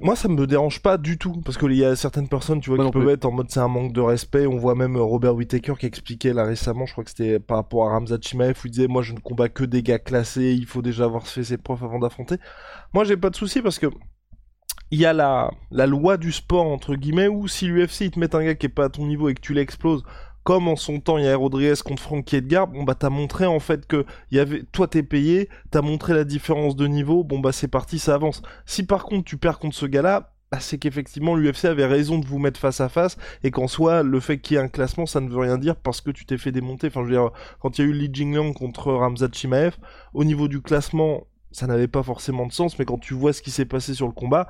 Moi, 0.00 0.16
ça 0.16 0.28
me 0.28 0.46
dérange 0.46 0.80
pas 0.80 0.98
du 0.98 1.18
tout 1.18 1.40
parce 1.44 1.56
qu'il 1.58 1.72
y 1.72 1.84
a 1.84 1.96
certaines 1.96 2.28
personnes, 2.28 2.60
tu 2.60 2.70
vois, 2.70 2.76
Moi 2.76 2.86
qui 2.86 2.92
peuvent 2.92 3.02
plus. 3.04 3.12
être 3.12 3.24
en 3.24 3.30
mode 3.30 3.50
c'est 3.50 3.60
un 3.60 3.68
manque 3.68 3.92
de 3.92 4.00
respect. 4.00 4.46
On 4.46 4.56
voit 4.56 4.74
même 4.74 4.96
euh, 4.96 5.02
Robert 5.02 5.34
Whittaker 5.34 5.74
qui 5.78 5.86
expliquait 5.86 6.32
là 6.32 6.44
récemment, 6.44 6.86
je 6.86 6.92
crois 6.92 7.04
que 7.04 7.10
c'était 7.10 7.38
par 7.38 7.58
rapport 7.58 7.88
à 7.88 7.92
Ramzat 7.92 8.18
Chimaev, 8.20 8.58
où 8.62 8.66
il 8.66 8.70
disait 8.70 8.88
moi 8.88 9.02
je 9.02 9.12
ne 9.12 9.18
combats 9.20 9.48
que 9.48 9.64
des 9.64 9.82
gars 9.82 9.98
classés, 9.98 10.52
il 10.52 10.66
faut 10.66 10.82
déjà 10.82 11.04
avoir 11.04 11.26
fait 11.26 11.44
ses 11.44 11.58
preuves 11.58 11.84
avant 11.84 11.98
d'affronter. 11.98 12.36
Moi, 12.92 13.04
j'ai 13.04 13.16
pas 13.16 13.30
de 13.30 13.36
souci 13.36 13.62
parce 13.62 13.78
que 13.78 13.86
il 14.90 15.00
y 15.00 15.06
a 15.06 15.12
la, 15.14 15.50
la 15.70 15.86
loi 15.86 16.18
du 16.18 16.32
sport 16.32 16.66
entre 16.66 16.94
guillemets 16.96 17.28
où 17.28 17.48
si 17.48 17.66
l'UFC 17.66 18.02
il 18.02 18.10
te 18.10 18.18
met 18.18 18.34
un 18.34 18.44
gars 18.44 18.54
qui 18.54 18.66
est 18.66 18.68
pas 18.68 18.84
à 18.84 18.88
ton 18.90 19.06
niveau 19.06 19.28
et 19.30 19.34
que 19.34 19.40
tu 19.40 19.54
l'exploses 19.54 20.02
comme 20.44 20.68
en 20.68 20.76
son 20.76 21.00
temps 21.00 21.18
il 21.18 21.24
y 21.24 21.28
a 21.28 21.36
Rodriguez 21.36 21.74
contre 21.84 22.02
Frankie 22.02 22.36
Edgar 22.36 22.66
bon 22.66 22.82
bah 22.82 22.94
t'as 22.94 23.10
montré 23.10 23.46
en 23.46 23.60
fait 23.60 23.86
que 23.86 24.04
y 24.30 24.38
avait 24.38 24.62
toi 24.72 24.88
t'es 24.88 25.02
payé 25.02 25.48
t'as 25.70 25.82
montré 25.82 26.14
la 26.14 26.24
différence 26.24 26.76
de 26.76 26.86
niveau 26.86 27.24
bon 27.24 27.38
bah 27.38 27.52
c'est 27.52 27.68
parti 27.68 27.98
ça 27.98 28.14
avance. 28.14 28.42
Si 28.66 28.84
par 28.84 29.04
contre 29.04 29.24
tu 29.24 29.36
perds 29.36 29.58
contre 29.58 29.76
ce 29.76 29.86
gars 29.86 30.02
là 30.02 30.32
bah, 30.50 30.58
c'est 30.60 30.76
qu'effectivement 30.76 31.34
l'UFC 31.34 31.64
avait 31.64 31.86
raison 31.86 32.18
de 32.18 32.26
vous 32.26 32.38
mettre 32.38 32.60
face 32.60 32.80
à 32.80 32.90
face 32.90 33.16
et 33.42 33.50
qu'en 33.50 33.68
soi 33.68 34.02
le 34.02 34.20
fait 34.20 34.38
qu'il 34.38 34.56
y 34.56 34.60
ait 34.60 34.62
un 34.62 34.68
classement 34.68 35.06
ça 35.06 35.20
ne 35.20 35.30
veut 35.30 35.38
rien 35.38 35.58
dire 35.58 35.76
parce 35.76 36.00
que 36.00 36.10
tu 36.10 36.26
t'es 36.26 36.38
fait 36.38 36.52
démonter. 36.52 36.88
Enfin 36.88 37.00
je 37.00 37.06
veux 37.06 37.12
dire 37.12 37.30
quand 37.60 37.78
il 37.78 37.82
y 37.82 37.84
a 37.84 37.88
eu 37.88 37.92
Li 37.92 38.10
Jingliang 38.12 38.52
contre 38.52 38.92
Ramzat 38.92 39.28
Chimaev 39.32 39.76
au 40.12 40.24
niveau 40.24 40.48
du 40.48 40.60
classement 40.60 41.26
ça 41.52 41.66
n'avait 41.66 41.88
pas 41.88 42.02
forcément 42.02 42.46
de 42.46 42.52
sens 42.52 42.78
mais 42.78 42.84
quand 42.84 42.98
tu 42.98 43.14
vois 43.14 43.32
ce 43.32 43.42
qui 43.42 43.50
s'est 43.50 43.64
passé 43.64 43.94
sur 43.94 44.06
le 44.06 44.12
combat 44.12 44.48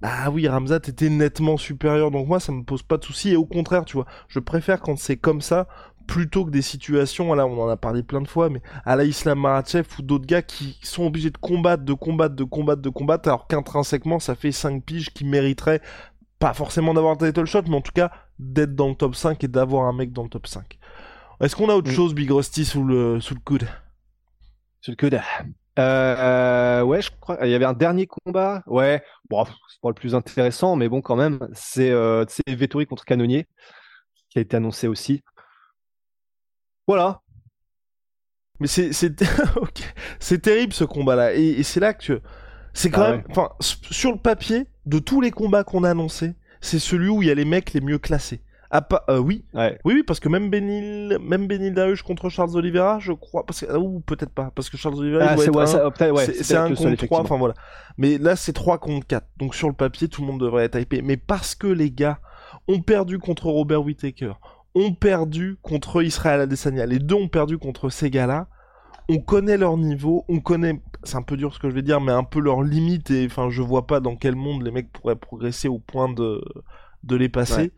bah 0.00 0.28
oui, 0.30 0.46
Ramzat 0.48 0.76
était 0.86 1.08
nettement 1.08 1.56
supérieur, 1.56 2.10
donc 2.10 2.28
moi 2.28 2.40
ça 2.40 2.52
me 2.52 2.62
pose 2.62 2.82
pas 2.82 2.96
de 2.98 3.04
soucis, 3.04 3.30
et 3.30 3.36
au 3.36 3.46
contraire, 3.46 3.84
tu 3.84 3.96
vois, 3.96 4.06
je 4.28 4.38
préfère 4.38 4.80
quand 4.80 4.98
c'est 4.98 5.16
comme 5.16 5.40
ça, 5.40 5.66
plutôt 6.06 6.44
que 6.44 6.50
des 6.50 6.60
situations, 6.62 7.32
là 7.32 7.46
on 7.46 7.58
en 7.62 7.68
a 7.68 7.76
parlé 7.78 8.02
plein 8.02 8.20
de 8.20 8.28
fois, 8.28 8.50
mais 8.50 8.60
à 8.84 8.96
la 8.96 9.04
Islam 9.04 9.40
Makhachev 9.40 9.88
ou 9.98 10.02
d'autres 10.02 10.26
gars 10.26 10.42
qui 10.42 10.78
sont 10.82 11.04
obligés 11.06 11.30
de 11.30 11.38
combattre, 11.38 11.82
de 11.84 11.94
combattre, 11.94 12.34
de 12.34 12.44
combattre, 12.44 12.82
de 12.82 12.90
combattre, 12.90 13.28
alors 13.28 13.46
qu'intrinsèquement 13.46 14.18
ça 14.18 14.34
fait 14.34 14.52
5 14.52 14.84
piges 14.84 15.10
qui 15.14 15.24
mériteraient 15.24 15.80
pas 16.38 16.52
forcément 16.52 16.92
d'avoir 16.92 17.16
le 17.18 17.26
title 17.26 17.46
shot, 17.46 17.62
mais 17.68 17.76
en 17.76 17.80
tout 17.80 17.92
cas 17.94 18.10
d'être 18.38 18.74
dans 18.74 18.88
le 18.88 18.94
top 18.94 19.14
5 19.14 19.42
et 19.44 19.48
d'avoir 19.48 19.84
un 19.84 19.94
mec 19.94 20.12
dans 20.12 20.24
le 20.24 20.28
top 20.28 20.46
5. 20.46 20.78
Est-ce 21.40 21.56
qu'on 21.56 21.70
a 21.70 21.74
autre 21.74 21.90
Mm. 21.90 21.94
chose, 21.94 22.14
Big 22.14 22.30
Rusty, 22.30 22.64
sous 22.66 22.84
le, 22.84 23.20
sous 23.20 23.34
le 23.34 23.40
coude? 23.40 23.66
Sur 24.82 24.92
le 24.92 24.96
coude. 24.96 25.20
Euh, 25.78 26.82
ouais, 26.82 27.02
je 27.02 27.10
crois. 27.20 27.38
Il 27.44 27.50
y 27.50 27.54
avait 27.54 27.64
un 27.64 27.72
dernier 27.72 28.06
combat. 28.06 28.62
Ouais, 28.66 29.02
bon, 29.28 29.44
c'est 29.68 29.80
pas 29.80 29.88
le 29.88 29.94
plus 29.94 30.14
intéressant, 30.14 30.76
mais 30.76 30.88
bon, 30.88 31.00
quand 31.02 31.16
même. 31.16 31.48
C'est 31.52 31.90
euh, 31.90 32.24
c'est 32.28 32.48
Vettori 32.54 32.86
contre 32.86 33.04
Canonier 33.04 33.46
qui 34.30 34.38
a 34.38 34.42
été 34.42 34.56
annoncé 34.56 34.88
aussi. 34.88 35.22
Voilà. 36.86 37.22
Mais 38.60 38.66
c'est 38.68 38.92
c'est 38.92 39.20
ok. 39.56 39.94
c'est 40.20 40.40
terrible 40.42 40.72
ce 40.72 40.84
combat-là 40.84 41.34
et, 41.34 41.42
et 41.44 41.62
c'est 41.62 41.80
là 41.80 41.92
que 41.92 42.02
tu- 42.02 42.18
c'est 42.72 42.90
quand 42.90 43.02
Ah 43.02 43.10
même 43.12 43.24
enfin 43.30 43.50
sur 43.60 44.12
le 44.12 44.18
papier 44.18 44.66
de 44.86 44.98
tous 44.98 45.20
les 45.20 45.30
combats 45.30 45.64
qu'on 45.64 45.84
a 45.84 45.90
annoncés, 45.90 46.34
c'est 46.60 46.78
celui 46.78 47.08
où 47.08 47.22
il 47.22 47.28
y 47.28 47.30
a 47.30 47.34
les 47.34 47.44
mecs 47.44 47.72
les 47.72 47.80
mieux 47.80 47.98
classés. 47.98 48.42
Ah 48.70 48.82
pas 48.82 49.04
euh, 49.08 49.18
oui. 49.18 49.44
Ouais. 49.54 49.78
Oui 49.84 49.94
oui 49.94 50.02
parce 50.02 50.20
que 50.20 50.28
même 50.28 50.50
Benil 50.50 51.18
même 51.20 51.46
Benil 51.46 51.74
contre 52.04 52.28
Charles 52.28 52.56
Oliveira, 52.56 52.98
je 52.98 53.12
crois 53.12 53.44
parce 53.46 53.60
que 53.60 53.66
ah, 53.70 53.78
ou 53.78 54.00
peut-être 54.00 54.32
pas 54.32 54.50
parce 54.54 54.70
que 54.70 54.76
Charles 54.76 54.96
Oliveira 54.96 55.26
Ah, 55.28 55.36
c'est 55.36 55.50
ouais, 55.50 55.62
un- 55.74 56.12
ouais, 56.12 56.26
c'est- 56.26 56.56
un 56.56 56.68
contre 56.68 56.74
3 56.76 56.88
effectivement. 56.92 57.18
enfin 57.20 57.38
voilà. 57.38 57.54
Mais 57.98 58.18
là 58.18 58.36
c'est 58.36 58.52
3 58.52 58.78
contre 58.78 59.06
4. 59.06 59.26
Donc 59.36 59.54
sur 59.54 59.68
le 59.68 59.74
papier 59.74 60.08
tout 60.08 60.22
le 60.22 60.26
monde 60.26 60.40
devrait 60.40 60.64
être 60.64 60.78
hypé 60.78 61.02
mais 61.02 61.16
parce 61.16 61.54
que 61.54 61.66
les 61.66 61.90
gars 61.90 62.18
ont 62.68 62.80
perdu 62.80 63.18
contre 63.18 63.46
Robert 63.46 63.84
Whittaker, 63.84 64.32
ont 64.74 64.94
perdu 64.94 65.58
contre 65.62 66.02
Israël 66.02 66.40
Adesanya, 66.40 66.86
les 66.86 66.98
deux 66.98 67.14
ont 67.16 67.28
perdu 67.28 67.58
contre 67.58 67.90
ces 67.90 68.10
gars-là 68.10 68.48
on 69.08 69.18
connaît 69.18 69.56
leur 69.56 69.76
niveau, 69.76 70.24
on 70.28 70.40
connaît, 70.40 70.80
c'est 71.02 71.16
un 71.16 71.22
peu 71.22 71.36
dur 71.36 71.52
ce 71.54 71.58
que 71.58 71.68
je 71.68 71.74
vais 71.74 71.82
dire, 71.82 72.00
mais 72.00 72.12
un 72.12 72.24
peu 72.24 72.40
leurs 72.40 72.62
limites 72.62 73.10
et 73.10 73.26
enfin 73.26 73.50
je 73.50 73.62
vois 73.62 73.86
pas 73.86 74.00
dans 74.00 74.16
quel 74.16 74.34
monde 74.34 74.62
les 74.62 74.70
mecs 74.70 74.90
pourraient 74.92 75.16
progresser 75.16 75.68
au 75.68 75.78
point 75.78 76.12
de 76.12 76.42
de 77.02 77.16
les 77.16 77.28
passer. 77.28 77.72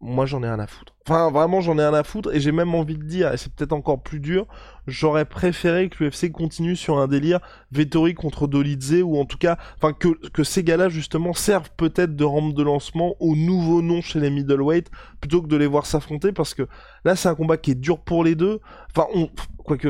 Moi 0.00 0.26
j'en 0.26 0.42
ai 0.42 0.46
rien 0.46 0.58
à 0.58 0.66
foutre. 0.66 0.94
Enfin 1.06 1.30
vraiment 1.30 1.60
j'en 1.60 1.78
ai 1.78 1.82
rien 1.82 1.94
à 1.94 2.02
foutre 2.02 2.34
et 2.34 2.40
j'ai 2.40 2.52
même 2.52 2.74
envie 2.74 2.98
de 2.98 3.02
dire, 3.04 3.32
et 3.32 3.36
c'est 3.36 3.52
peut-être 3.52 3.72
encore 3.72 4.02
plus 4.02 4.20
dur, 4.20 4.46
j'aurais 4.86 5.24
préféré 5.24 5.88
que 5.88 6.04
l'UFC 6.04 6.30
continue 6.30 6.76
sur 6.76 6.98
un 6.98 7.08
délire 7.08 7.40
Vettori 7.72 8.14
contre 8.14 8.46
Dolidze 8.46 9.02
ou 9.02 9.16
en 9.18 9.24
tout 9.24 9.38
cas, 9.38 9.56
enfin 9.76 9.92
que 9.92 10.08
que 10.30 10.44
ces 10.44 10.62
gars-là 10.62 10.88
justement 10.90 11.32
servent 11.32 11.70
peut-être 11.76 12.14
de 12.14 12.24
rampe 12.24 12.54
de 12.54 12.62
lancement 12.62 13.16
aux 13.20 13.36
nouveaux 13.36 13.80
noms 13.80 14.02
chez 14.02 14.20
les 14.20 14.30
middleweight 14.30 14.90
plutôt 15.20 15.40
que 15.40 15.48
de 15.48 15.56
les 15.56 15.66
voir 15.66 15.86
s'affronter 15.86 16.32
parce 16.32 16.52
que 16.52 16.68
là 17.04 17.16
c'est 17.16 17.28
un 17.28 17.34
combat 17.34 17.56
qui 17.56 17.70
est 17.70 17.76
dur 17.76 18.00
pour 18.00 18.22
les 18.22 18.34
deux. 18.34 18.60
Enfin 18.94 19.08
on 19.14 19.30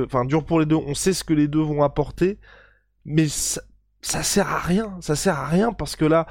enfin 0.05 0.25
dur 0.25 0.45
pour 0.45 0.61
les 0.61 0.67
deux, 0.67 0.77
on 0.77 0.95
sait 0.95 1.13
ce 1.13 1.25
que 1.25 1.35
les 1.35 1.49
deux 1.49 1.61
vont 1.61 1.83
apporter, 1.83 2.39
mais 3.05 3.27
ça 3.29 4.23
sert 4.23 4.49
à 4.49 4.59
rien, 4.59 4.97
ça 5.01 5.17
sert 5.17 5.39
à 5.39 5.47
rien 5.47 5.73
parce 5.73 5.97
que 5.97 6.05
là, 6.05 6.27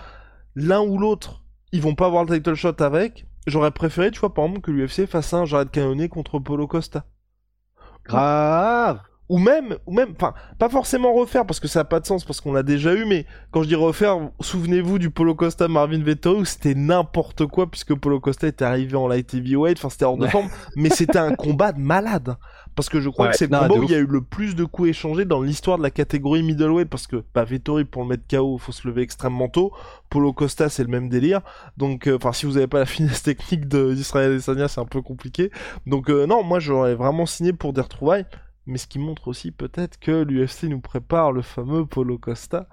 l'un 0.55 0.81
ou 0.81 0.97
l'autre, 0.97 1.43
ils 1.71 1.81
vont 1.81 1.95
pas 1.95 2.05
avoir 2.05 2.23
le 2.23 2.37
title 2.37 2.55
shot 2.55 2.81
avec. 2.81 3.25
J'aurais 3.47 3.71
préféré, 3.71 4.11
tu 4.11 4.19
vois, 4.19 4.33
par 4.33 4.45
exemple, 4.45 4.61
que 4.61 4.71
l'UFC 4.71 5.05
fasse 5.05 5.33
un 5.33 5.45
Jared 5.45 5.69
Cannonier 5.69 6.09
contre 6.09 6.39
Polo 6.39 6.67
Costa. 6.67 7.05
Grave. 8.05 8.99
Ou 9.27 9.39
même, 9.39 9.77
ou 9.87 9.93
même, 9.93 10.13
enfin, 10.15 10.35
pas 10.59 10.69
forcément 10.69 11.11
refaire 11.13 11.47
parce 11.47 11.59
que 11.59 11.67
ça 11.67 11.79
a 11.79 11.83
pas 11.83 11.99
de 11.99 12.05
sens 12.05 12.23
parce 12.23 12.41
qu'on 12.41 12.53
l'a 12.53 12.61
déjà 12.61 12.93
eu, 12.93 13.05
mais 13.05 13.25
quand 13.49 13.63
je 13.63 13.67
dis 13.67 13.75
refaire, 13.75 14.19
souvenez-vous 14.39 14.99
du 14.99 15.09
Polo 15.09 15.33
Costa 15.33 15.67
Marvin 15.67 16.03
Vettori 16.03 16.41
où 16.41 16.45
c'était 16.45 16.75
n'importe 16.75 17.47
quoi 17.47 17.65
puisque 17.65 17.95
Polo 17.95 18.19
Costa 18.19 18.47
était 18.47 18.65
arrivé 18.65 18.95
en 18.95 19.07
light 19.07 19.33
heavyweight, 19.33 19.79
enfin 19.79 19.89
c'était 19.89 20.05
hors 20.05 20.17
de 20.17 20.27
forme, 20.27 20.49
mais 20.75 20.91
c'était 20.91 21.17
un 21.17 21.33
combat 21.33 21.71
de 21.71 21.79
malade. 21.79 22.37
Parce 22.75 22.89
que 22.89 22.99
je 22.99 23.09
crois 23.09 23.27
Ouais, 23.27 23.31
que 23.31 23.37
c'est 23.37 23.49
le 23.49 23.57
combat 23.57 23.73
où 23.73 23.83
il 23.83 23.91
y 23.91 23.95
a 23.95 23.99
eu 23.99 24.05
le 24.05 24.21
plus 24.21 24.55
de 24.55 24.65
coups 24.65 24.89
échangés 24.89 25.23
dans 25.25 25.41
l'histoire 25.41 25.77
de 25.77 25.83
la 25.83 25.91
catégorie 25.91 26.43
middleweight 26.43 26.89
parce 26.89 27.07
que 27.07 27.23
bah, 27.33 27.45
Vettori 27.45 27.85
pour 27.85 28.03
le 28.03 28.09
mettre 28.09 28.23
KO 28.29 28.57
faut 28.57 28.71
se 28.73 28.85
lever 28.87 29.01
extrêmement 29.01 29.47
tôt, 29.47 29.71
Polo 30.09 30.33
Costa 30.33 30.67
c'est 30.67 30.83
le 30.83 30.89
même 30.89 31.07
délire, 31.07 31.41
donc 31.77 32.07
euh, 32.07 32.17
enfin 32.17 32.33
si 32.33 32.45
vous 32.45 32.57
avez 32.57 32.67
pas 32.67 32.79
la 32.79 32.85
finesse 32.85 33.23
technique 33.23 33.67
de 33.67 33.93
d'Israël 33.93 34.31
Adesanya 34.31 34.67
c'est 34.67 34.81
un 34.81 34.85
peu 34.85 35.01
compliqué, 35.01 35.51
donc 35.85 36.09
euh, 36.09 36.27
non 36.27 36.43
moi 36.43 36.59
j'aurais 36.59 36.95
vraiment 36.95 37.25
signé 37.25 37.53
pour 37.53 37.71
des 37.73 37.81
retrouvailles. 37.81 38.25
Mais 38.67 38.79
ce 38.79 38.87
qui 38.87 38.97
montre 38.97 39.27
aussi 39.27 39.51
peut-être 39.51 39.99
que 39.99 40.23
l'UFC 40.23 40.63
nous 40.63 40.79
prépare 40.79 41.31
le 41.31 41.43
fameux 41.43 41.85
Polo 41.85 42.17
Costa 42.17 42.67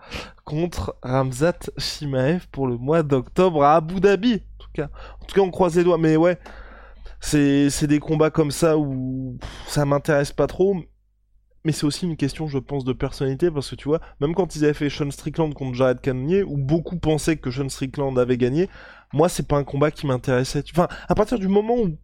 contre 0.44 0.96
Ramzat 1.02 1.68
Shimaev 1.76 2.46
pour 2.50 2.66
le 2.66 2.78
mois 2.78 3.02
d'octobre 3.02 3.62
à 3.62 3.76
Abu 3.76 4.00
Dhabi. 4.00 4.36
En 4.36 4.62
tout 4.64 4.70
cas, 4.72 4.88
en 5.20 5.26
tout 5.26 5.34
cas 5.34 5.42
on 5.42 5.50
croise 5.50 5.76
les 5.76 5.84
doigts. 5.84 5.98
Mais 5.98 6.16
ouais, 6.16 6.38
c'est 7.22 7.86
des 7.86 8.00
combats 8.00 8.30
comme 8.30 8.50
ça 8.50 8.76
où 8.76 9.38
ça 9.66 9.84
m'intéresse 9.84 10.32
pas 10.32 10.46
trop. 10.46 10.76
Mais 11.64 11.70
c'est 11.70 11.84
aussi 11.84 12.06
une 12.06 12.16
question, 12.16 12.48
je 12.48 12.58
pense, 12.58 12.84
de 12.84 12.92
personnalité 12.92 13.48
parce 13.48 13.70
que 13.70 13.76
tu 13.76 13.86
vois, 13.88 14.00
même 14.20 14.34
quand 14.34 14.56
ils 14.56 14.64
avaient 14.64 14.74
fait 14.74 14.90
Sean 14.90 15.10
Strickland 15.12 15.54
contre 15.54 15.74
Jared 15.74 16.00
Cannonier, 16.00 16.42
où 16.42 16.56
beaucoup 16.56 16.98
pensaient 16.98 17.36
que 17.36 17.52
Sean 17.52 17.68
Strickland 17.68 18.18
avait 18.18 18.36
gagné, 18.36 18.68
moi 19.12 19.28
c'est 19.28 19.46
pas 19.46 19.58
un 19.58 19.64
combat 19.64 19.92
qui 19.92 20.08
m'intéressait. 20.08 20.64
Enfin, 20.72 20.88
à 21.08 21.14
partir 21.14 21.38
du 21.38 21.46
moment 21.46 21.76
où 21.78 21.96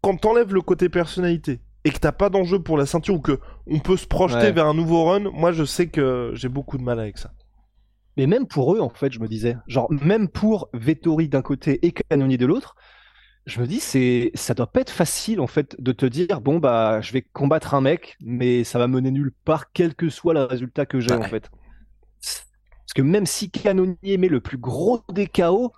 quand 0.00 0.16
t'enlèves 0.16 0.54
le 0.54 0.62
côté 0.62 0.88
personnalité 0.88 1.60
et 1.84 1.90
que 1.90 1.98
t'as 1.98 2.12
pas 2.12 2.30
d'enjeu 2.30 2.58
pour 2.58 2.78
la 2.78 2.86
ceinture 2.86 3.16
ou 3.16 3.20
que 3.20 3.38
on 3.66 3.80
peut 3.80 3.98
se 3.98 4.06
projeter 4.06 4.38
Ouais. 4.44 4.52
vers 4.52 4.66
un 4.66 4.74
nouveau 4.74 5.04
run, 5.04 5.30
moi 5.30 5.52
je 5.52 5.64
sais 5.64 5.88
que 5.88 6.30
j'ai 6.32 6.48
beaucoup 6.48 6.78
de 6.78 6.82
mal 6.82 6.98
avec 6.98 7.18
ça. 7.18 7.32
Mais 8.16 8.26
même 8.26 8.46
pour 8.46 8.74
eux, 8.74 8.80
en 8.80 8.88
fait, 8.88 9.12
je 9.12 9.20
me 9.20 9.28
disais, 9.28 9.58
genre, 9.66 9.92
même 9.92 10.28
pour 10.28 10.70
Vettori 10.72 11.28
d'un 11.28 11.42
côté 11.42 11.84
et 11.84 11.92
Canonier 11.92 12.38
de 12.38 12.46
l'autre, 12.46 12.76
je 13.46 13.60
me 13.60 13.66
dis, 13.66 13.80
c'est, 13.80 14.30
ça 14.34 14.54
doit 14.54 14.66
pas 14.66 14.80
être 14.80 14.90
facile, 14.90 15.40
en 15.40 15.46
fait, 15.46 15.76
de 15.78 15.92
te 15.92 16.06
dire, 16.06 16.40
bon, 16.40 16.58
bah, 16.58 17.00
je 17.02 17.12
vais 17.12 17.22
combattre 17.22 17.74
un 17.74 17.80
mec, 17.80 18.16
mais 18.22 18.64
ça 18.64 18.78
va 18.78 18.88
mener 18.88 19.10
nulle 19.10 19.32
part, 19.44 19.72
quel 19.72 19.94
que 19.94 20.08
soit 20.08 20.34
le 20.34 20.44
résultat 20.44 20.86
que 20.86 21.00
j'ai, 21.00 21.10
Ouais. 21.14 21.18
en 21.24 21.28
fait. 21.28 21.50
Parce 22.20 22.94
que 22.94 23.02
même 23.02 23.26
si 23.26 23.50
Canonier 23.50 24.16
met 24.18 24.28
le 24.28 24.40
plus 24.40 24.58
gros 24.58 25.00
des 25.12 25.26
KO, 25.26 25.72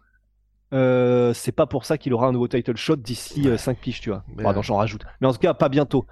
euh, 0.75 1.33
c'est 1.35 1.53
pas 1.53 1.67
pour 1.67 1.85
ça 1.85 1.99
qu'il 1.99 2.13
aura 2.13 2.27
un 2.29 2.33
nouveau 2.33 2.49
title 2.49 2.77
shot 2.77 2.97
d'ici 2.97 3.49
5 3.57 3.79
piges, 3.79 4.01
tu 4.01 4.11
vois. 4.11 4.25
Ouais. 4.37 4.45
j'en 4.63 4.77
rajoute. 4.77 5.03
Mais 5.21 5.27
en 5.27 5.33
tout 5.33 5.39
cas, 5.39 5.55
pas 5.55 5.69
bientôt. 5.69 6.07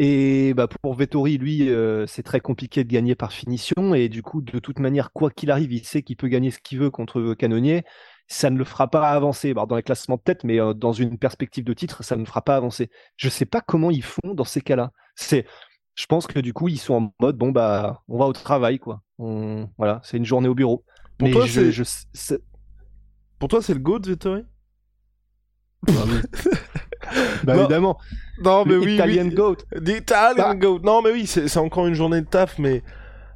Et 0.00 0.54
bah, 0.54 0.68
pour 0.68 0.94
Vettori, 0.94 1.38
lui, 1.38 1.68
euh, 1.68 2.06
c'est 2.06 2.22
très 2.22 2.38
compliqué 2.40 2.84
de 2.84 2.88
gagner 2.92 3.16
par 3.16 3.32
finition. 3.32 3.94
Et 3.94 4.08
du 4.08 4.22
coup, 4.22 4.40
de 4.40 4.58
toute 4.60 4.78
manière, 4.78 5.12
quoi 5.12 5.30
qu'il 5.30 5.50
arrive, 5.50 5.72
il 5.72 5.84
sait 5.84 6.02
qu'il 6.02 6.16
peut 6.16 6.28
gagner 6.28 6.50
ce 6.52 6.58
qu'il 6.60 6.78
veut 6.78 6.90
contre 6.90 7.34
Canonier. 7.34 7.84
Ça 8.30 8.50
ne 8.50 8.58
le 8.58 8.64
fera 8.64 8.88
pas 8.88 9.08
avancer. 9.08 9.54
Bah, 9.54 9.64
dans 9.66 9.76
les 9.76 9.82
classements 9.82 10.16
de 10.16 10.20
tête, 10.22 10.44
mais 10.44 10.60
euh, 10.60 10.74
dans 10.74 10.92
une 10.92 11.18
perspective 11.18 11.64
de 11.64 11.72
titre, 11.72 12.04
ça 12.04 12.14
ne 12.14 12.20
le 12.20 12.26
fera 12.26 12.42
pas 12.42 12.56
avancer. 12.56 12.90
Je 13.16 13.28
sais 13.30 13.46
pas 13.46 13.60
comment 13.62 13.90
ils 13.90 14.04
font 14.04 14.34
dans 14.34 14.44
ces 14.44 14.60
cas-là. 14.60 14.92
C'est 15.16 15.46
je 15.94 16.06
pense 16.06 16.26
que 16.28 16.38
du 16.38 16.52
coup, 16.52 16.68
ils 16.68 16.78
sont 16.78 16.94
en 16.94 17.14
mode 17.20 17.36
bon 17.36 17.50
bah, 17.50 18.02
on 18.06 18.18
va 18.18 18.26
au 18.26 18.32
travail 18.32 18.78
quoi. 18.78 19.00
On... 19.18 19.68
Voilà, 19.78 20.00
c'est 20.04 20.16
une 20.18 20.24
journée 20.26 20.48
au 20.48 20.54
bureau. 20.54 20.84
Pour 21.18 21.26
Mais 21.28 21.32
toi, 21.34 21.46
je- 21.46 21.52
c'est- 21.52 21.72
je- 21.72 21.82
c'est- 22.12 22.42
Pour 23.38 23.48
toi, 23.48 23.60
c'est 23.62 23.74
le 23.74 23.80
GOAT, 23.80 24.00
Vettori? 24.06 24.42
Bah, 27.44 27.54
Non, 27.54 27.60
évidemment. 27.62 27.98
Non, 28.42 28.64
mais 28.66 28.72
Le 28.74 28.78
oui. 28.80 28.94
Italian 28.94 29.24
oui. 29.28 29.34
goat. 29.34 29.56
L'Italian 29.72 30.34
Bah. 30.36 30.54
GOAT. 30.54 30.80
Non, 30.80 31.00
mais 31.02 31.10
oui, 31.12 31.26
c'est 31.26 31.56
encore 31.56 31.86
une 31.86 31.94
journée 31.94 32.20
de 32.20 32.26
taf, 32.26 32.58
mais. 32.58 32.82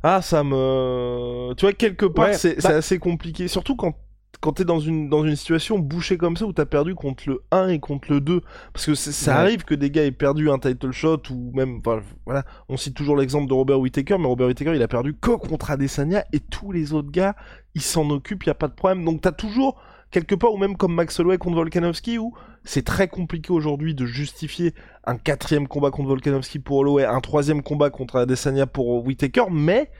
Ah, 0.03 0.21
ça 0.21 0.43
me. 0.45 1.55
Tu 1.57 1.65
vois, 1.65 1.73
quelque 1.73 2.07
part, 2.07 2.27
Ouais, 2.27 2.35
c'est 2.35 2.57
bah- 2.57 2.61
c'est 2.63 2.75
assez 2.75 2.99
compliqué. 2.99 3.49
Surtout 3.49 3.77
quand, 3.77 3.95
quand 4.43 4.53
t'es 4.55 4.65
dans 4.65 4.81
une, 4.81 5.09
dans 5.09 5.25
une 5.25 5.37
situation 5.37 5.79
bouchée 5.79 6.19
comme 6.19 6.37
ça 6.37 6.45
où 6.45 6.53
t'as 6.53 6.67
perdu 6.67 6.95
contre 6.95 7.23
le 7.29 7.43
1 7.53 7.69
et 7.69 7.79
contre 7.81 8.13
le 8.13 8.21
2. 8.21 8.43
Parce 8.75 8.87
que 8.87 8.95
ça 8.95 9.33
Ouais. 9.33 9.39
arrive 9.39 9.65
que 9.65 9.75
des 9.75 9.91
gars 9.91 10.05
aient 10.05 10.11
perdu 10.11 10.51
un 10.51 10.59
title 10.59 10.91
shot 10.91 11.23
ou 11.31 11.53
même. 11.55 11.79
Enfin, 11.79 12.03
voilà. 12.27 12.45
On 12.69 12.77
cite 12.77 12.95
toujours 12.95 13.17
l'exemple 13.17 13.49
de 13.49 13.55
Robert 13.55 13.79
Whittaker, 13.81 14.19
mais 14.19 14.27
Robert 14.27 14.49
Whittaker, 14.49 14.75
il 14.75 14.83
a 14.83 14.89
perdu 14.89 15.15
que 15.15 15.31
contre 15.31 15.71
Adesanya 15.71 16.25
et 16.33 16.41
tous 16.41 16.73
les 16.73 16.93
autres 16.93 17.11
gars, 17.13 17.37
ils 17.75 17.81
s'en 17.83 18.11
occupent, 18.11 18.45
y 18.45 18.51
a 18.51 18.55
pas 18.55 18.69
de 18.69 18.75
problème. 18.75 19.05
Donc 19.05 19.21
t'as 19.23 19.33
toujours 19.33 19.81
quelque 20.11 20.35
part, 20.35 20.53
ou 20.53 20.59
même 20.59 20.77
comme 20.77 20.95
Max 20.95 21.19
Holloway 21.21 21.39
contre 21.39 21.57
Volkanovski, 21.57 22.19
où 22.19 22.35
c'est 22.65 22.85
très 22.85 23.09
compliqué 23.09 23.51
aujourd'hui 23.53 23.95
de 23.95 24.05
justifier 24.05 24.75
un 25.05 25.17
quatrième 25.17 25.67
combat 25.69 25.91
contre 25.91 26.09
Volkanovski 26.09 26.59
pour 26.59 26.79
Holloway, 26.79 27.05
un 27.07 27.21
troisième 27.21 27.63
combat 27.63 27.91
contre 27.91 28.17
Adesanya 28.17 28.67
pour 28.67 29.07
Whittaker, 29.07 29.45
mais 29.51 29.91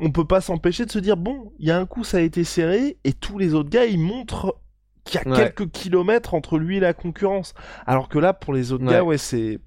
on 0.00 0.10
peut 0.10 0.26
pas 0.26 0.40
s'empêcher 0.40 0.86
de 0.86 0.90
se 0.90 0.98
dire 0.98 1.16
bon, 1.16 1.52
il 1.58 1.66
y 1.68 1.70
a 1.70 1.78
un 1.78 1.86
coup 1.86 2.04
ça 2.04 2.18
a 2.18 2.20
été 2.20 2.44
serré 2.44 2.98
et 3.04 3.12
tous 3.12 3.38
les 3.38 3.54
autres 3.54 3.70
gars 3.70 3.86
ils 3.86 3.98
montrent 4.00 4.60
qu'il 5.04 5.20
y 5.20 5.24
a 5.24 5.28
Ouais. 5.30 5.36
quelques 5.36 5.70
kilomètres 5.70 6.34
entre 6.34 6.58
lui 6.58 6.76
et 6.76 6.80
la 6.80 6.92
concurrence. 6.92 7.54
Alors 7.86 8.08
que 8.08 8.18
là 8.18 8.32
pour 8.34 8.52
les 8.54 8.72
autres 8.72 8.84
Ouais. 8.84 8.92
gars 8.92 9.04
ouais 9.04 9.18
c'est 9.18 9.58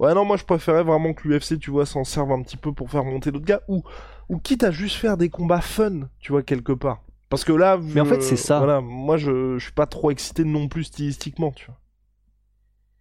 ouais 0.00 0.14
non 0.14 0.24
moi 0.24 0.36
je 0.36 0.44
préférais 0.44 0.84
vraiment 0.84 1.12
que 1.12 1.26
l'UFC 1.28 1.58
tu 1.58 1.70
vois 1.70 1.86
s'en 1.86 2.04
serve 2.04 2.30
un 2.32 2.42
petit 2.42 2.56
peu 2.56 2.72
pour 2.72 2.90
faire 2.90 3.04
monter 3.04 3.32
d'autres 3.32 3.44
gars 3.46 3.62
ou 3.68 3.82
ou 4.28 4.38
quitte 4.38 4.64
à 4.64 4.70
juste 4.70 4.96
faire 4.96 5.16
des 5.16 5.28
combats 5.28 5.60
fun 5.60 6.08
tu 6.20 6.32
vois 6.32 6.42
quelque 6.42 6.72
part. 6.72 7.02
Parce 7.28 7.42
que 7.42 7.52
là, 7.52 7.76
Mais 7.82 8.00
en 8.00 8.04
fait, 8.04 8.20
c'est 8.22 8.36
ça. 8.36 8.58
Voilà, 8.58 8.80
moi, 8.80 9.16
je, 9.16 9.58
je 9.58 9.64
suis 9.64 9.72
pas 9.72 9.86
trop 9.86 10.12
excité 10.12 10.44
non 10.44 10.68
plus 10.68 10.84
stylistiquement, 10.84 11.50
tu 11.50 11.66
vois. 11.66 11.76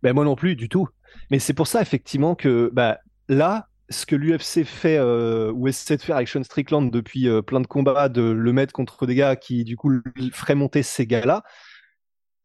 Ben 0.01 0.13
moi 0.13 0.25
non 0.25 0.35
plus, 0.35 0.55
du 0.55 0.67
tout. 0.69 0.87
Mais 1.29 1.37
c'est 1.37 1.53
pour 1.53 1.67
ça, 1.67 1.79
effectivement, 1.81 2.33
que 2.33 2.71
bah, 2.73 2.97
là, 3.27 3.67
ce 3.89 4.05
que 4.05 4.15
l'UFC 4.15 4.63
fait, 4.63 4.97
euh, 4.97 5.51
ou 5.51 5.67
essaie 5.67 5.97
de 5.97 6.01
faire 6.01 6.15
avec 6.15 6.27
Sean 6.27 6.43
Strickland 6.43 6.89
depuis 6.89 7.27
euh, 7.27 7.41
plein 7.41 7.61
de 7.61 7.67
combats, 7.67 8.09
de 8.09 8.21
le 8.21 8.53
mettre 8.53 8.73
contre 8.73 9.05
des 9.05 9.15
gars 9.15 9.35
qui, 9.35 9.63
du 9.63 9.77
coup, 9.77 9.91
feraient 10.31 10.55
monter 10.55 10.83
ces 10.83 11.05
gars-là, 11.05 11.43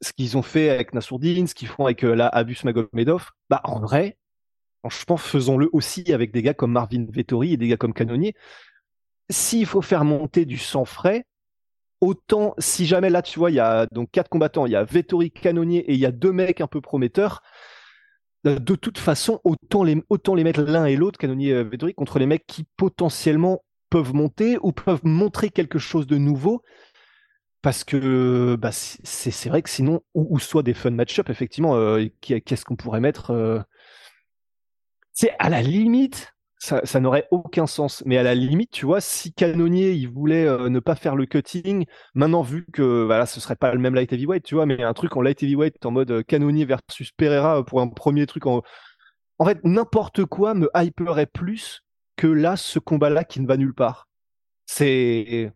ce 0.03 0.13
qu'ils 0.13 0.37
ont 0.37 0.43
fait 0.43 0.71
avec 0.71 0.95
Nassourdine, 0.95 1.47
ce 1.47 1.55
qu'ils 1.55 1.69
font 1.69 1.85
avec 1.85 2.05
euh, 2.05 2.15
la 2.15 2.29
Abus 2.29 2.59
Magomedov, 2.65 3.31
bah, 3.49 3.61
en 3.65 3.81
vrai, 3.81 4.19
franchement, 4.81 5.17
faisons-le 5.17 5.69
aussi 5.73 6.13
avec 6.13 6.33
des 6.33 6.43
gars 6.43 6.55
comme 6.55 6.73
Marvin 6.73 7.07
Vettori 7.11 7.55
et 7.55 7.57
des 7.57 7.69
gars 7.69 7.77
comme 7.77 7.95
Canonier. 7.95 8.35
S'il 9.31 9.67
faut 9.67 9.83
faire 9.83 10.05
monter 10.05 10.45
du 10.45 10.59
sang 10.59 10.85
frais, 10.85 11.25
autant, 12.01 12.55
si 12.59 12.87
jamais 12.87 13.11
là, 13.11 13.23
tu 13.23 13.39
vois, 13.39 13.51
il 13.51 13.55
y 13.55 13.61
a 13.61 13.87
donc 13.93 14.11
quatre 14.11 14.29
combattants, 14.29 14.67
il 14.67 14.73
y 14.73 14.77
a 14.77 14.85
Vettori, 14.85 15.31
Canonier 15.31 15.81
et 15.91 15.95
il 15.95 16.01
y 16.01 16.07
a 16.07 16.13
deux 16.13 16.33
mecs 16.33 16.61
un 16.61 16.67
peu 16.67 16.81
prometteurs. 16.81 17.43
Euh, 18.47 18.59
De 18.59 18.75
toute 18.75 18.99
façon, 18.99 19.41
autant 19.45 19.83
les, 19.85 20.03
autant 20.09 20.35
les 20.35 20.45
mettre 20.45 20.63
l'un 20.63 20.87
et 20.87 20.97
l'autre, 20.97 21.19
Canonier 21.19 21.51
et 21.51 21.65
Vettori, 21.65 21.95
contre 21.95 22.19
les 22.19 22.27
mecs 22.27 22.47
qui 22.47 22.65
potentiellement 22.77 23.63
peuvent 23.91 24.15
monter 24.15 24.57
ou 24.63 24.73
peuvent 24.73 25.05
montrer 25.05 25.51
quelque 25.51 25.79
chose 25.79 26.07
de 26.07 26.17
nouveau. 26.17 26.63
Parce 27.63 27.85
que 27.85 28.57
bah, 28.57 28.71
c'est 28.73 29.49
vrai 29.51 29.61
que 29.61 29.69
sinon, 29.69 30.01
ou, 30.15 30.39
soit 30.39 30.63
des 30.63 30.73
fun 30.73 30.91
match-up, 30.91 31.29
effectivement, 31.29 31.77
euh, 31.77 32.07
qu'est-ce 32.21 32.65
qu'on 32.65 32.77
pourrait 32.77 33.01
mettre 33.01 33.33
euh, 33.33 33.61
C'est 35.13 35.35
à 35.39 35.51
la 35.51 35.61
limite, 35.61 36.33
ça, 36.61 37.01
n'aurait 37.01 37.27
aucun 37.31 37.67
sens. 37.67 38.03
Mais 38.07 38.19
à 38.19 38.23
la 38.23 38.35
limite, 38.35 38.71
tu 38.71 38.85
vois, 38.85 39.01
si 39.01 39.33
Canonier 39.33 39.93
il 39.93 40.09
voulait 40.09 40.47
euh, 40.47 40.69
ne 40.69 40.79
pas 40.79 40.95
faire 40.95 41.17
le 41.17 41.25
cutting, 41.25 41.87
maintenant 42.15 42.43
vu 42.43 42.67
que 42.73 43.05
voilà, 43.05 43.27
ce 43.27 43.41
serait 43.41 43.57
pas 43.57 43.73
le 43.73 43.79
même 43.79 43.95
light 43.95 44.13
heavyweight, 44.13 44.45
tu 44.45 44.55
vois, 44.55 44.67
mais 44.67 44.83
un 44.83 44.93
truc 44.93 45.17
en 45.17 45.23
light 45.23 45.43
heavyweight 45.43 45.85
en 45.87 45.91
mode 45.91 46.11
euh, 46.11 46.23
Canonier 46.23 46.67
versus 46.67 47.13
Pereira 47.13 47.59
euh, 47.59 47.63
pour 47.63 47.81
un 47.81 47.89
premier 47.89 48.27
truc 48.27 48.47
en. 48.47 48.63
En 49.39 49.47
fait, 49.47 49.59
n'importe 49.65 50.27
quoi 50.27 50.53
me 50.53 50.69
hyperait 50.77 51.25
plus 51.25 51.83
que 52.17 52.27
là, 52.27 52.57
ce 52.57 52.79
combat-là 52.79 53.25
qui 53.25 53.41
ne 53.41 53.47
va 53.47 53.57
nulle 53.57 53.75
part. 53.75 54.07
C'est 54.67 55.51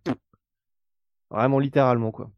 vraiment 1.30 1.58
littéralement 1.58 2.10
quoi. 2.10 2.30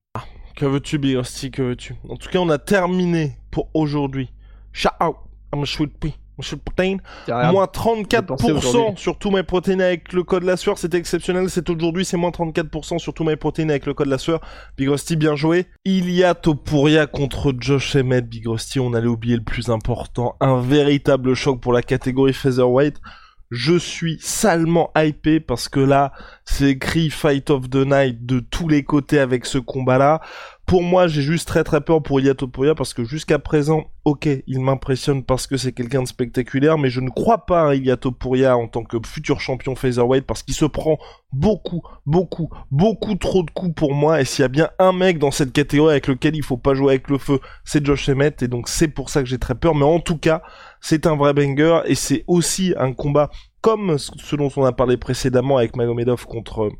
Que 0.56 0.66
veux-tu, 0.66 0.98
Big 0.98 1.20
que 1.52 1.62
veux-tu? 1.62 1.94
En 2.08 2.16
tout 2.16 2.30
cas, 2.30 2.40
on 2.40 2.48
a 2.48 2.58
terminé 2.58 3.38
pour 3.52 3.70
aujourd'hui. 3.74 4.32
Shout 4.72 4.88
out 5.00 5.16
à 5.52 5.56
Monsieur 5.56 5.86
P. 5.86 6.14
Monsieur 6.38 6.56
Protein. 6.56 6.98
Moins 7.28 7.66
dépensé 7.66 8.52
aujourd'hui. 8.52 8.94
34% 8.94 8.96
sur 8.96 9.18
tous 9.18 9.30
mes 9.30 9.42
protéines 9.42 9.80
avec 9.80 10.12
le 10.12 10.22
code 10.22 10.42
la 10.42 10.56
sueur. 10.56 10.78
C'était 10.78 10.98
exceptionnel. 10.98 11.48
C'est 11.48 11.68
aujourd'hui. 11.70 12.04
C'est 12.04 12.16
moins 12.16 12.30
34% 12.30 12.98
sur 12.98 13.14
tous 13.14 13.24
mes 13.24 13.36
protéines 13.36 13.70
avec 13.70 13.86
le 13.86 13.94
code 13.94 14.08
la 14.08 14.18
sueur. 14.18 14.40
Big 14.76 14.88
Rusty, 14.88 15.16
bien 15.16 15.36
joué. 15.36 15.66
Ilia 15.84 16.34
Topuria 16.34 17.06
contre 17.06 17.54
Josh 17.58 17.96
Emmett. 17.96 18.28
Big 18.28 18.46
Rusty, 18.46 18.80
on 18.80 18.92
allait 18.92 19.06
oublier 19.06 19.36
le 19.36 19.44
plus 19.44 19.70
important. 19.70 20.36
Un 20.40 20.60
véritable 20.60 21.34
choc 21.34 21.60
pour 21.60 21.72
la 21.72 21.82
catégorie 21.82 22.34
featherweight. 22.34 23.00
Je 23.50 23.78
suis 23.78 24.18
salement 24.20 24.90
hypé 24.96 25.38
parce 25.38 25.68
que 25.68 25.78
là, 25.78 26.12
c'est 26.44 26.70
écrit 26.70 27.10
Fight 27.10 27.48
of 27.50 27.70
the 27.70 27.86
Night 27.86 28.26
de 28.26 28.40
tous 28.40 28.66
les 28.66 28.82
côtés 28.82 29.20
avec 29.20 29.46
ce 29.46 29.58
combat-là. 29.58 30.20
Pour 30.66 30.82
moi, 30.82 31.06
j'ai 31.06 31.22
juste 31.22 31.46
très 31.46 31.62
très 31.62 31.80
peur 31.80 32.02
pour 32.02 32.20
Topuria 32.36 32.74
parce 32.74 32.92
que 32.92 33.04
jusqu'à 33.04 33.38
présent, 33.38 33.84
ok, 34.04 34.28
il 34.48 34.60
m'impressionne 34.60 35.22
parce 35.22 35.46
que 35.46 35.56
c'est 35.56 35.70
quelqu'un 35.70 36.02
de 36.02 36.08
spectaculaire, 36.08 36.76
mais 36.76 36.90
je 36.90 37.00
ne 37.00 37.08
crois 37.08 37.46
pas 37.46 37.68
à 37.68 37.74
Ilia 37.76 37.96
Topuria 37.96 38.56
en 38.56 38.66
tant 38.66 38.82
que 38.82 38.96
futur 39.06 39.40
champion 39.40 39.76
featherweight 39.76 40.26
parce 40.26 40.42
qu'il 40.42 40.54
se 40.54 40.64
prend 40.64 40.98
beaucoup, 41.32 41.82
beaucoup, 42.04 42.50
beaucoup 42.72 43.14
trop 43.14 43.44
de 43.44 43.50
coups 43.52 43.76
pour 43.76 43.94
moi. 43.94 44.20
Et 44.20 44.24
s'il 44.24 44.42
y 44.42 44.44
a 44.44 44.48
bien 44.48 44.70
un 44.80 44.92
mec 44.92 45.20
dans 45.20 45.30
cette 45.30 45.52
catégorie 45.52 45.92
avec 45.92 46.08
lequel 46.08 46.34
il 46.34 46.42
faut 46.42 46.56
pas 46.56 46.74
jouer 46.74 46.94
avec 46.94 47.10
le 47.10 47.18
feu, 47.18 47.38
c'est 47.64 47.86
Josh 47.86 48.08
Emmett. 48.08 48.42
Et 48.42 48.48
donc 48.48 48.68
c'est 48.68 48.88
pour 48.88 49.08
ça 49.08 49.22
que 49.22 49.28
j'ai 49.28 49.38
très 49.38 49.54
peur. 49.54 49.76
Mais 49.76 49.84
en 49.84 50.00
tout 50.00 50.18
cas, 50.18 50.42
c'est 50.80 51.06
un 51.06 51.16
vrai 51.16 51.34
banger 51.34 51.80
et 51.86 51.94
c'est 51.94 52.24
aussi 52.26 52.74
un 52.78 52.92
combat 52.92 53.30
comme 53.60 53.98
ce 53.98 54.36
dont 54.36 54.50
on 54.56 54.64
a 54.64 54.72
parlé 54.72 54.96
précédemment 54.96 55.56
avec 55.56 55.76
Magomedov 55.76 56.26
contre 56.26 56.64
euh, 56.64 56.70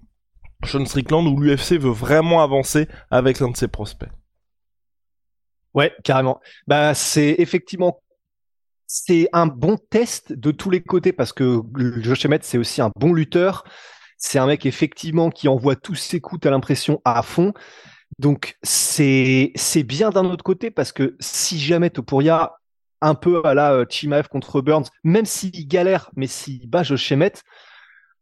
Sean 0.64 0.84
Strickland 0.86 1.26
où 1.26 1.40
l'UFC 1.40 1.72
veut 1.72 1.90
vraiment 1.90 2.42
avancer 2.42 2.88
avec 3.10 3.40
l'un 3.40 3.50
de 3.50 3.56
ses 3.56 3.68
prospects. 3.68 4.10
Ouais, 5.74 5.92
carrément. 6.04 6.40
Bah, 6.66 6.94
c'est 6.94 7.34
effectivement, 7.38 8.00
c'est 8.86 9.28
un 9.32 9.46
bon 9.46 9.76
test 9.76 10.32
de 10.32 10.50
tous 10.50 10.70
les 10.70 10.82
côtés 10.82 11.12
parce 11.12 11.32
que 11.32 11.60
Josh 11.98 12.24
Emmett, 12.24 12.44
c'est 12.44 12.56
aussi 12.56 12.80
un 12.80 12.90
bon 12.98 13.12
lutteur. 13.12 13.64
C'est 14.16 14.38
un 14.38 14.46
mec 14.46 14.64
effectivement 14.64 15.30
qui 15.30 15.48
envoie 15.48 15.76
tous 15.76 15.94
ses 15.94 16.20
coups, 16.20 16.40
t'as 16.42 16.50
l'impression, 16.50 17.02
à 17.04 17.22
fond. 17.22 17.52
Donc 18.18 18.56
c'est 18.62 19.52
c'est 19.56 19.82
bien 19.82 20.10
d'un 20.10 20.24
autre 20.24 20.44
côté 20.44 20.70
parce 20.70 20.92
que 20.92 21.16
si 21.20 21.58
jamais 21.58 21.90
Topuria, 21.90 22.54
un 23.00 23.14
peu 23.14 23.42
à 23.44 23.54
la 23.54 23.72
euh, 23.72 23.84
Chimaev 23.88 24.28
contre 24.28 24.60
Burns, 24.60 24.86
même 25.04 25.26
s'il 25.26 25.66
galère, 25.68 26.10
mais 26.16 26.26
s'il 26.26 26.68
bat 26.68 26.82
Josh 26.82 27.12
Emmett, 27.12 27.42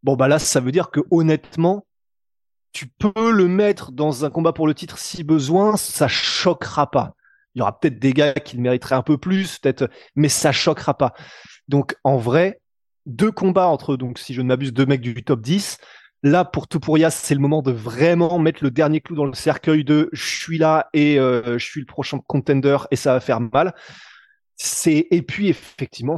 bon 0.03 0.17
bah 0.17 0.29
là 0.29 0.39
ça 0.39 0.61
veut 0.61 0.73
dire 0.73 0.91
que 0.91 1.01
honnêtement, 1.11 1.87
tu 2.73 2.89
peux 2.89 3.31
le 3.31 3.47
mettre 3.47 3.93
dans 3.93 4.25
un 4.25 4.31
combat 4.31 4.53
pour 4.53 4.67
le 4.67 4.75
titre 4.75 4.99
si 4.99 5.23
besoin, 5.23 5.77
ça 5.77 6.09
choquera 6.09 6.91
pas. 6.91 7.15
Il 7.55 7.61
y 7.61 7.63
aura 7.63 7.79
peut-être 7.79 8.01
des 8.01 8.13
gars 8.13 8.33
qui 8.33 8.57
le 8.57 8.63
mériteraient 8.63 8.97
un 8.97 9.03
peu 9.03 9.17
plus, 9.17 9.59
peut-être, 9.59 9.89
mais 10.17 10.29
ça 10.29 10.51
choquera 10.51 10.99
pas. 10.99 11.15
Donc 11.69 11.97
en 12.03 12.17
vrai, 12.17 12.61
deux 13.07 13.31
combats 13.31 13.69
entre, 13.69 13.97
donc 13.97 14.19
si 14.19 14.35
je 14.35 14.43
ne 14.43 14.49
m'abuse, 14.49 14.73
deux 14.73 14.87
mecs 14.87 15.01
du 15.01 15.23
top 15.23 15.41
10. 15.41 15.79
Là, 16.25 16.45
pour 16.45 16.69
Topuria, 16.69 17.11
c'est 17.11 17.35
le 17.35 17.41
moment 17.41 17.61
de 17.61 17.71
vraiment 17.71 18.39
mettre 18.39 18.65
le 18.65 18.71
dernier 18.71 19.01
clou 19.01 19.15
dans 19.15 19.27
le 19.27 19.35
cercueil 19.35 19.85
de 19.85 20.09
je 20.13 20.25
suis 20.25 20.59
là 20.59 20.89
et 20.95 21.19
euh, 21.19 21.59
je 21.59 21.65
suis 21.65 21.81
le 21.81 21.87
prochain 21.87 22.19
contender 22.27 22.79
et 22.91 22.97
ça 22.97 23.13
va 23.13 23.21
faire 23.21 23.41
mal. 23.41 23.75
C'est 24.57 25.07
et 25.11 25.23
puis 25.23 25.49
effectivement, 25.49 26.17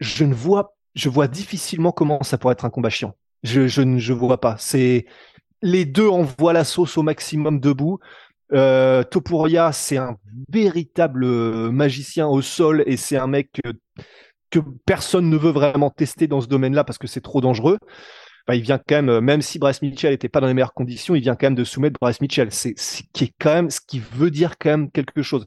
je 0.00 0.24
ne 0.24 0.34
vois, 0.34 0.76
je 0.94 1.08
vois 1.08 1.28
difficilement 1.28 1.92
comment 1.92 2.22
ça 2.22 2.38
pourrait 2.38 2.52
être 2.52 2.64
un 2.64 2.70
combat 2.70 2.90
chiant. 2.90 3.14
Je, 3.42 3.68
je 3.68 3.82
ne 3.82 3.98
je 3.98 4.12
vois 4.12 4.40
pas. 4.40 4.56
C'est 4.58 5.06
les 5.62 5.84
deux 5.84 6.08
envoient 6.08 6.52
la 6.52 6.64
sauce 6.64 6.98
au 6.98 7.02
maximum 7.02 7.60
debout. 7.60 7.98
Euh, 8.52 9.02
Topuria, 9.02 9.72
c'est 9.72 9.96
un 9.96 10.16
véritable 10.48 11.24
euh, 11.24 11.70
magicien 11.70 12.28
au 12.28 12.42
sol 12.42 12.84
et 12.86 12.96
c'est 12.96 13.16
un 13.16 13.26
mec 13.26 13.50
que, 13.52 13.72
que 14.50 14.60
personne 14.84 15.28
ne 15.28 15.36
veut 15.36 15.50
vraiment 15.50 15.90
tester 15.90 16.28
dans 16.28 16.40
ce 16.40 16.46
domaine-là 16.46 16.84
parce 16.84 16.98
que 16.98 17.06
c'est 17.06 17.20
trop 17.20 17.40
dangereux. 17.40 17.78
Il 18.54 18.60
vient 18.60 18.78
quand 18.78 18.96
même, 18.96 19.08
euh, 19.08 19.20
même 19.20 19.42
si 19.42 19.58
Bryce 19.58 19.82
Mitchell 19.82 20.12
n'était 20.12 20.28
pas 20.28 20.40
dans 20.40 20.46
les 20.46 20.54
meilleures 20.54 20.74
conditions, 20.74 21.16
il 21.16 21.20
vient 21.20 21.34
quand 21.34 21.46
même 21.46 21.56
de 21.56 21.64
soumettre 21.64 21.98
Bryce 22.00 22.20
Mitchell. 22.20 22.52
C'est 22.52 22.78
ce 22.78 23.02
qui 23.12 23.24
est 23.24 23.34
quand 23.40 23.54
même, 23.54 23.70
ce 23.70 23.80
qui 23.84 23.98
veut 23.98 24.30
dire 24.30 24.56
quand 24.58 24.70
même 24.70 24.90
quelque 24.90 25.22
chose. 25.22 25.46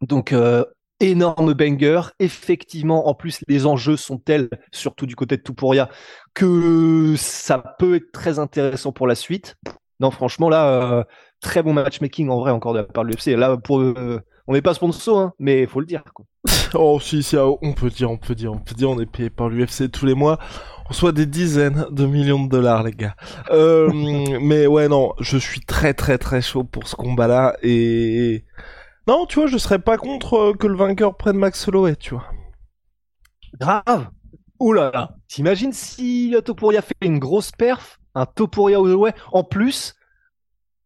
Donc, 0.00 0.32
euh, 0.32 0.64
énorme 1.02 1.52
banger. 1.54 2.00
Effectivement, 2.18 3.08
en 3.08 3.14
plus, 3.14 3.40
les 3.48 3.66
enjeux 3.66 3.96
sont 3.96 4.18
tels, 4.18 4.48
surtout 4.70 5.06
du 5.06 5.16
côté 5.16 5.36
de 5.36 5.42
Topuria, 5.42 5.88
que 6.34 7.14
ça 7.16 7.58
peut 7.78 7.96
être 7.96 8.12
très 8.12 8.38
intéressant 8.38 8.92
pour 8.92 9.06
la 9.06 9.14
suite. 9.14 9.56
Non, 10.00 10.10
franchement, 10.10 10.48
là, 10.48 10.66
euh, 10.66 11.04
très 11.40 11.62
bon 11.62 11.72
matchmaking 11.72 12.28
en 12.28 12.38
vrai 12.40 12.50
encore 12.50 12.72
de 12.72 12.78
la 12.78 12.84
part 12.84 13.04
de 13.04 13.10
l'UFC. 13.10 13.36
Là, 13.38 13.56
pour, 13.56 13.80
euh, 13.80 14.20
on 14.46 14.54
n'est 14.54 14.62
pas 14.62 14.74
sponsor, 14.74 15.18
hein, 15.18 15.32
mais 15.38 15.62
il 15.62 15.68
faut 15.68 15.80
le 15.80 15.86
dire. 15.86 16.02
Quoi. 16.14 16.24
Oh 16.74 16.98
si, 17.00 17.22
si, 17.22 17.36
ah, 17.36 17.46
on 17.60 17.74
peut 17.74 17.90
dire, 17.90 18.10
on 18.10 18.16
peut 18.16 18.34
dire, 18.34 18.50
on 18.50 18.58
peut 18.58 18.74
dire, 18.74 18.88
on 18.88 18.98
est 18.98 19.06
payé 19.06 19.28
par 19.28 19.50
l'UFC 19.50 19.90
tous 19.90 20.06
les 20.06 20.14
mois. 20.14 20.38
On 20.88 20.94
soit 20.94 21.12
des 21.12 21.26
dizaines 21.26 21.86
de 21.90 22.06
millions 22.06 22.42
de 22.42 22.48
dollars, 22.48 22.82
les 22.82 22.92
gars. 22.92 23.14
Euh, 23.50 23.90
mais 24.40 24.66
ouais, 24.66 24.88
non, 24.88 25.12
je 25.20 25.36
suis 25.36 25.60
très 25.60 25.92
très 25.92 26.16
très 26.16 26.40
chaud 26.40 26.64
pour 26.64 26.88
ce 26.88 26.96
combat-là 26.96 27.56
et 27.62 28.44
non, 29.06 29.26
tu 29.26 29.40
vois, 29.40 29.46
je 29.46 29.58
serais 29.58 29.78
pas 29.78 29.96
contre 29.96 30.34
euh, 30.34 30.54
que 30.54 30.66
le 30.66 30.76
vainqueur 30.76 31.16
prenne 31.16 31.36
Max 31.36 31.66
Holloway, 31.68 31.96
tu 31.96 32.14
vois. 32.14 32.26
Grave. 33.58 34.08
Ouh 34.60 34.72
là 34.72 34.90
là. 34.92 35.16
T'imagines 35.28 35.72
si 35.72 36.34
Topuria 36.44 36.82
fait 36.82 36.94
une 37.00 37.18
grosse 37.18 37.50
perf, 37.50 37.98
un 38.14 38.26
Topuria 38.26 38.80
Holloway 38.80 39.12
en 39.32 39.42
plus, 39.42 39.94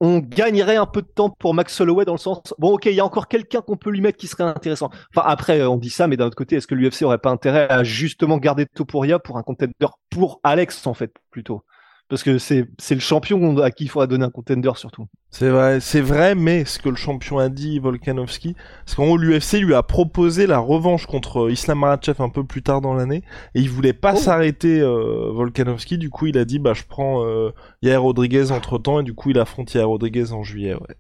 on 0.01 0.19
gagnerait 0.19 0.77
un 0.77 0.87
peu 0.87 1.03
de 1.03 1.07
temps 1.07 1.31
pour 1.31 1.55
Max 1.55 1.81
Holloway 1.81 2.05
dans 2.05 2.13
le 2.13 2.19
sens 2.19 2.55
bon 2.59 2.75
ok 2.75 2.87
il 2.87 2.95
y 2.95 3.01
a 3.01 3.05
encore 3.05 3.29
quelqu'un 3.29 3.63
qu'on 3.63 3.77
peut 3.77 3.91
lui 3.91 4.01
mettre 4.01 4.19
qui 4.19 4.27
serait 4.27 4.45
intéressant 4.45 4.91
enfin 5.15 5.27
après 5.27 5.63
on 5.65 5.79
dit 5.79 5.91
ça 5.91 6.07
mais 6.07 6.17
d'un 6.17 6.27
autre 6.27 6.37
côté 6.37 6.57
est-ce 6.57 6.67
que 6.67 6.75
l'UFC 6.75 7.03
aurait 7.03 7.19
pas 7.19 7.31
intérêt 7.31 7.67
à 7.71 7.83
justement 7.83 8.37
garder 8.39 8.67
Topuria 8.67 9.19
pour 9.19 9.39
un 9.39 9.43
contender 9.43 9.73
pour 10.11 10.41
Alex 10.43 10.87
en 10.87 10.95
fait 10.95 11.13
plutôt? 11.31 11.63
Parce 12.09 12.23
que 12.23 12.39
c'est 12.39 12.69
c'est 12.79 12.95
le 12.95 13.01
champion 13.01 13.59
à 13.59 13.71
qui 13.71 13.85
il 13.85 13.89
faudra 13.89 14.07
donner 14.07 14.25
un 14.25 14.31
contender 14.31 14.71
surtout. 14.77 15.07
C'est 15.31 15.49
vrai, 15.51 15.81
c'est 15.81 16.01
vrai, 16.01 16.35
mais 16.35 16.65
ce 16.65 16.79
que 16.79 16.89
le 16.89 16.97
champion 16.97 17.39
a 17.39 17.49
dit, 17.49 17.79
Volkanovski, 17.79 18.55
c'est 18.87 18.97
qu'en 18.97 19.07
haut 19.07 19.17
l'UFC 19.17 19.59
lui 19.59 19.75
a 19.75 19.83
proposé 19.83 20.47
la 20.47 20.59
revanche 20.59 21.07
contre 21.07 21.51
Islam 21.51 21.81
Makhachev 21.81 22.23
un 22.23 22.29
peu 22.29 22.45
plus 22.45 22.63
tard 22.63 22.81
dans 22.81 22.95
l'année, 22.95 23.23
et 23.55 23.61
il 23.61 23.69
voulait 23.69 23.93
pas 23.93 24.15
oh. 24.15 24.19
s'arrêter 24.19 24.81
euh, 24.81 25.31
Volkanovski, 25.33 25.99
du 25.99 26.11
coup 26.11 26.27
il 26.27 26.39
a 26.39 26.45
dit 26.45 26.59
bah 26.59 26.75
je 26.75 26.85
prends 26.89 27.25
euh, 27.27 27.51
Yair 27.83 28.03
Rodriguez 28.03 28.51
entre 28.53 28.79
temps, 28.79 29.01
et 29.01 29.03
du 29.03 29.15
coup 29.15 29.31
il 29.31 29.39
affronte 29.39 29.75
Yair 29.75 29.89
Rodriguez 29.89 30.33
en 30.33 30.43
juillet, 30.43 30.75
ouais. 30.75 30.97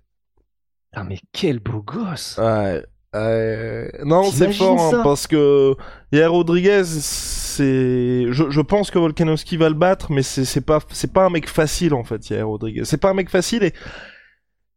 Ah 0.93 1.05
mais 1.05 1.19
quel 1.33 1.59
beau 1.61 1.83
gosse 1.83 2.39
Ouais. 2.39 2.83
Euh, 3.17 3.89
non, 4.05 4.31
c'est 4.31 4.53
fort 4.53 4.95
hein, 4.95 5.01
parce 5.03 5.27
que 5.27 5.75
Yair 6.13 6.31
Rodriguez, 6.31 6.85
c'est, 6.85 8.27
je, 8.31 8.51
je, 8.51 8.61
pense 8.61 8.91
que 8.91 8.99
Volkanovski 8.99 9.57
va 9.57 9.69
le 9.69 9.75
battre, 9.75 10.13
mais 10.13 10.23
c'est 10.23 10.61
pas, 10.61 10.81
c'est 10.91 11.13
pas 11.13 11.25
un 11.25 11.31
mec 11.31 11.49
facile 11.49 11.95
en 11.95 12.05
fait, 12.05 12.29
Yair 12.29 12.47
Rodriguez. 12.47 12.85
C'est 12.85 12.99
pas 12.99 13.11
un 13.11 13.15
mec 13.15 13.31
facile 13.31 13.63
et 13.65 13.73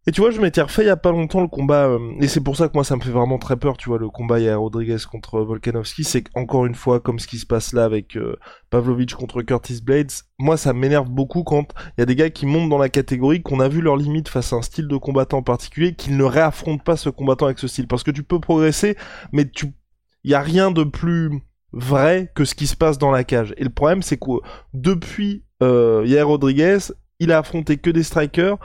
et 0.08 0.12
tu 0.12 0.22
vois, 0.22 0.32
je 0.32 0.40
m'étais 0.40 0.62
refait 0.62 0.84
il 0.84 0.88
y 0.88 0.90
a 0.90 0.98
pas 0.98 1.12
longtemps 1.12 1.42
le 1.42 1.48
combat, 1.48 1.88
euh, 1.88 2.00
et 2.22 2.28
c'est 2.28 2.42
pour 2.42 2.56
ça 2.56 2.68
que 2.68 2.74
moi 2.74 2.84
ça 2.84 2.96
me 2.96 3.02
fait 3.02 3.12
vraiment 3.12 3.38
très 3.38 3.58
peur, 3.58 3.76
tu 3.78 3.90
vois, 3.90 4.00
le 4.00 4.10
combat 4.10 4.40
Yair 4.40 4.60
Rodriguez 4.60 4.98
contre 5.12 5.42
Volkanovski, 5.42 6.04
c'est 6.04 6.24
encore 6.36 6.66
une 6.66 6.74
fois 6.74 7.00
comme 7.00 7.20
ce 7.20 7.28
qui 7.28 7.38
se 7.38 7.46
passe 7.46 7.74
là 7.74 7.84
avec 7.84 8.16
euh, 8.16 8.38
Pavlovich 8.70 9.14
contre 9.14 9.42
Curtis 9.42 9.82
Blades, 9.84 10.12
moi 10.40 10.56
ça 10.56 10.74
m'énerve 10.74 11.10
beaucoup 11.10 11.44
quand 11.44 11.74
il 11.98 12.02
y 12.02 12.04
a 12.04 12.06
des 12.06 12.16
gars 12.16 12.30
qui 12.30 12.46
montent 12.46 12.70
dans 12.70 12.78
la 12.78 12.90
catégorie, 12.90 13.44
qu'on 13.44 13.60
a 13.60 13.68
vu 13.68 13.82
leurs 13.82 13.98
limites 13.98 14.30
face 14.30 14.54
à 14.54 14.56
un 14.56 14.62
style 14.62 14.88
de 14.88 14.98
combattant 14.98 15.40
en 15.40 15.44
particulier, 15.44 15.94
qu'ils 15.94 16.16
ne 16.16 16.24
réaffrontent 16.24 16.84
pas 16.84 16.96
ce 16.96 17.10
combattant 17.10 17.46
avec 17.46 17.60
ce 17.60 17.68
style, 17.68 17.88
parce 17.88 18.04
que 18.04 18.12
tu 18.12 18.24
peux 18.24 18.40
progresser, 18.40 18.96
mais 19.34 19.50
tu, 19.50 19.74
il 20.24 20.32
y 20.32 20.34
a 20.34 20.42
rien 20.42 20.72
de 20.72 20.84
plus 20.84 21.30
vrai 21.72 22.32
que 22.36 22.46
ce 22.46 22.56
qui 22.56 22.68
se 22.68 22.76
passe 22.76 22.98
dans 22.98 23.12
la 23.12 23.24
cage. 23.24 23.54
Et 23.58 23.64
le 23.64 23.70
problème 23.70 24.02
c'est 24.02 24.18
que 24.18 24.32
depuis 24.74 25.44
euh, 25.62 26.04
Yair 26.06 26.28
Rodriguez, 26.28 26.78
il 27.20 27.34
a 27.34 27.40
affronté 27.40 27.78
que 27.78 27.90
des 27.90 28.04
strikers, 28.04 28.58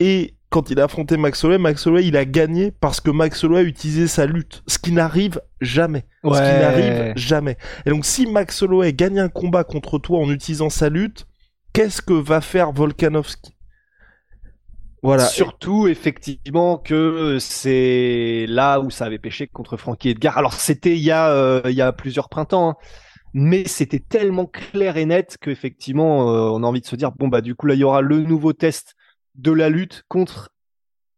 et 0.00 0.34
quand 0.50 0.70
il 0.70 0.80
a 0.80 0.84
affronté 0.84 1.16
Max 1.16 1.42
Holloway, 1.44 1.58
Max 1.58 1.86
Holloway, 1.86 2.06
il 2.06 2.16
a 2.16 2.24
gagné 2.24 2.72
parce 2.72 3.00
que 3.00 3.10
Max 3.10 3.42
Holloway 3.44 3.60
a 3.60 3.64
utilisé 3.64 4.08
sa 4.08 4.26
lutte, 4.26 4.62
ce 4.66 4.78
qui 4.78 4.90
n'arrive 4.90 5.40
jamais. 5.60 6.04
Ce 6.24 6.28
qui 6.28 6.34
n'arrive 6.34 7.12
jamais. 7.16 7.56
Et 7.86 7.90
donc 7.90 8.04
si 8.04 8.26
Max 8.26 8.60
Holloway 8.60 8.92
gagne 8.92 9.20
un 9.20 9.28
combat 9.28 9.62
contre 9.62 9.98
toi 9.98 10.18
en 10.18 10.28
utilisant 10.30 10.68
sa 10.68 10.88
lutte, 10.88 11.26
qu'est-ce 11.72 12.02
que 12.02 12.12
va 12.12 12.40
faire 12.40 12.72
Volkanovski? 12.72 13.54
Voilà. 15.02 15.24
Surtout, 15.24 15.88
effectivement, 15.88 16.76
que 16.76 17.38
c'est 17.40 18.44
là 18.48 18.80
où 18.80 18.90
ça 18.90 19.06
avait 19.06 19.18
pêché 19.18 19.46
contre 19.46 19.78
Frankie 19.78 20.10
Edgar. 20.10 20.36
Alors, 20.36 20.52
c'était 20.52 20.94
il 20.94 21.02
y 21.02 21.10
a, 21.10 21.30
euh, 21.30 21.62
il 21.64 21.72
y 21.72 21.80
a 21.80 21.90
plusieurs 21.92 22.28
printemps, 22.28 22.70
hein. 22.70 22.76
mais 23.32 23.66
c'était 23.66 23.98
tellement 23.98 24.44
clair 24.44 24.98
et 24.98 25.06
net 25.06 25.38
qu'effectivement, 25.40 26.28
euh, 26.28 26.50
on 26.50 26.62
a 26.62 26.66
envie 26.66 26.82
de 26.82 26.86
se 26.86 26.96
dire, 26.96 27.12
bon, 27.12 27.28
bah, 27.28 27.40
du 27.40 27.54
coup, 27.54 27.66
là, 27.66 27.74
il 27.74 27.80
y 27.80 27.84
aura 27.84 28.02
le 28.02 28.20
nouveau 28.20 28.52
test 28.52 28.94
de 29.34 29.52
la 29.52 29.68
lutte 29.68 30.04
contre. 30.08 30.50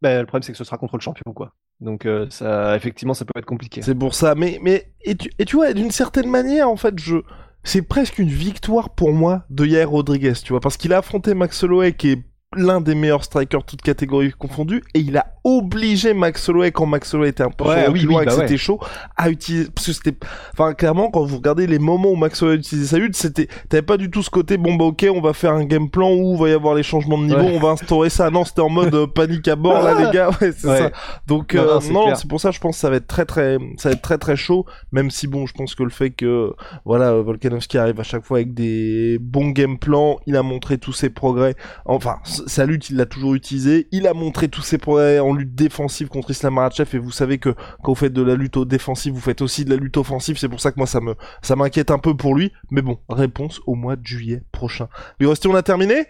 Ben, 0.01 0.21
le 0.21 0.27
problème, 0.27 0.43
c'est 0.43 0.53
que 0.53 0.59
ce 0.59 0.65
sera 0.65 0.79
contre 0.79 0.97
le 0.97 1.03
champion, 1.03 1.33
quoi. 1.33 1.53
Donc, 1.81 2.07
euh, 2.07 2.27
ça, 2.31 2.77
effectivement, 2.77 3.15
ça 3.15 3.25
peut 3.25 3.39
être 3.39 3.47
compliqué. 3.47 3.83
C'est 3.83 3.95
pour 3.95 4.15
ça. 4.15 4.35
Mais, 4.35 4.59
mais 4.63 4.93
et 5.03 5.17
tu, 5.17 5.31
et 5.39 5.45
tu 5.45 5.57
vois, 5.57 5.73
d'une 5.73 5.91
certaine 5.91 6.29
manière, 6.29 6.69
en 6.69 6.77
fait, 6.77 6.99
je. 6.99 7.17
C'est 7.65 7.83
presque 7.83 8.19
une 8.19 8.29
victoire 8.29 8.91
pour 8.91 9.13
moi 9.13 9.45
de 9.49 9.65
Yair 9.65 9.89
Rodriguez, 9.89 10.33
tu 10.45 10.53
vois, 10.53 10.59
parce 10.59 10.77
qu'il 10.77 10.93
a 10.93 10.99
affronté 10.99 11.33
Max 11.33 11.63
Holloway 11.63 11.93
qui 11.93 12.11
est 12.11 12.25
l'un 12.57 12.81
des 12.81 12.95
meilleurs 12.95 13.25
strikers 13.25 13.65
toutes 13.65 13.83
catégories 13.83 14.33
confondues 14.33 14.83
et 14.95 15.01
il 15.01 15.17
a 15.17 15.27
obligé 15.45 16.15
Max 16.15 16.49
Holloway 16.49 16.71
quand 16.71 16.87
Max 16.87 17.13
Holloway 17.15 17.31
était 17.31 17.43
un 17.43 17.51
peu 17.51 17.65
ouais, 17.65 17.89
oui, 17.89 18.03
loin 18.03 18.23
et 18.23 18.27
que 18.27 18.31
bah 18.31 18.37
c'était 18.41 18.57
chaud 18.57 18.79
à 19.17 19.31
utiliser 19.31 19.69
parce 19.75 19.87
que 19.87 19.93
c'était 19.93 20.17
enfin 20.53 20.75
clairement 20.75 21.11
quand 21.11 21.25
vous 21.25 21.37
regardez 21.37 21.67
les 21.67 21.79
moments 21.79 22.11
où 22.11 22.17
Max 22.17 22.43
Holloway 22.43 22.59
utilisait 22.59 22.97
sa 22.97 22.99
lutte 22.99 23.17
c'était 23.17 23.49
t'avais 23.69 23.83
pas 23.83 23.97
du 23.97 24.11
tout 24.11 24.23
ce 24.23 24.31
côté 24.31 24.57
bon 24.57 24.75
bah 24.75 24.85
ok 24.85 25.07
on 25.15 25.21
va 25.21 25.33
faire 25.33 25.53
un 25.53 25.65
game 25.65 25.91
plan 25.91 26.13
où 26.13 26.35
il 26.35 26.41
va 26.41 26.49
y 26.49 26.53
avoir 26.53 26.75
les 26.75 26.83
changements 26.83 27.19
de 27.19 27.25
niveau 27.25 27.41
on 27.41 27.59
va 27.59 27.71
instaurer 27.71 28.11
ça. 28.11 28.31
Non 28.31 28.45
c'était 28.45 28.61
en 28.61 28.69
mode 28.69 28.95
euh, 28.95 29.07
panique 29.07 29.49
à 29.49 29.57
bord 29.57 29.83
là 29.83 29.95
les 30.05 30.11
gars 30.11 30.31
ouais 30.41 30.53
c'est 30.53 30.79
ça. 30.79 30.91
Donc 31.27 31.55
non, 31.55 31.63
euh, 31.63 32.15
c'est 32.15 32.29
pour 32.29 32.41
ça 32.41 32.51
je 32.51 32.61
pense 32.61 32.77
que 32.77 32.81
ça 32.81 32.91
va 32.91 32.97
être 32.97 33.09
très 33.09 33.25
très 33.25 33.59
ça 33.79 33.89
va 33.89 33.95
être 33.95 34.03
très 34.03 34.19
très 34.19 34.37
chaud 34.37 34.67
même 34.93 35.11
si 35.11 35.27
bon 35.27 35.47
je 35.47 35.55
pense 35.55 35.75
que 35.75 35.83
le 35.83 35.91
fait 35.91 36.11
que 36.11 36.53
voilà 36.85 37.13
Volkanovski 37.15 37.79
arrive 37.79 37.99
à 37.99 38.05
chaque 38.05 38.25
fois 38.25 38.39
avec 38.39 38.55
des 38.55 39.19
bons 39.21 39.51
game 39.51 39.79
plans 39.79 40.19
il 40.27 40.37
a 40.37 40.43
montré 40.43 40.79
tous 40.79 40.93
ses 40.93 41.11
progrès. 41.11 41.55
Enfin 41.85 42.19
sa 42.47 42.67
lutte, 42.67 42.91
il 42.91 42.97
l'a 42.97 43.07
toujours 43.07 43.35
utilisé. 43.35 43.89
Il 43.93 44.07
a 44.07 44.15
montré 44.15 44.49
tous 44.49 44.63
ses 44.63 44.79
progrès 44.79 45.19
en 45.19 45.33
lutte 45.33 45.55
défensive 45.55 46.09
contre 46.09 46.31
Islam 46.31 46.55
Makhachev 46.55 46.97
et 46.97 46.99
vous 46.99 47.11
savez 47.11 47.39
que 47.39 47.51
quand 47.83 47.93
vous 47.93 47.95
faites 47.95 48.13
de 48.13 48.23
la 48.23 48.35
lutte 48.35 48.59
défensive, 48.59 49.13
vous 49.13 49.21
faites 49.21 49.43
aussi 49.43 49.65
de 49.65 49.71
la 49.71 49.77
lutte 49.77 49.97
offensive. 49.97 50.39
C'est 50.39 50.49
pour 50.49 50.61
ça 50.61 50.73
que 50.73 50.79
moi 50.79 50.87
ça 50.87 51.01
me 51.01 51.15
ça 51.43 51.57
m'inquiète 51.57 51.91
un 51.91 51.99
peu 51.99 52.17
pour 52.17 52.35
lui. 52.35 52.53
Mais 52.71 52.83
bon, 52.83 52.99
réponse 53.09 53.61
au 53.67 53.75
mois 53.75 53.97
de 53.97 54.07
juillet 54.07 54.43
prochain. 54.53 54.89
Resti, 55.21 55.49
on 55.49 55.55
a 55.55 55.63
terminé? 55.63 56.07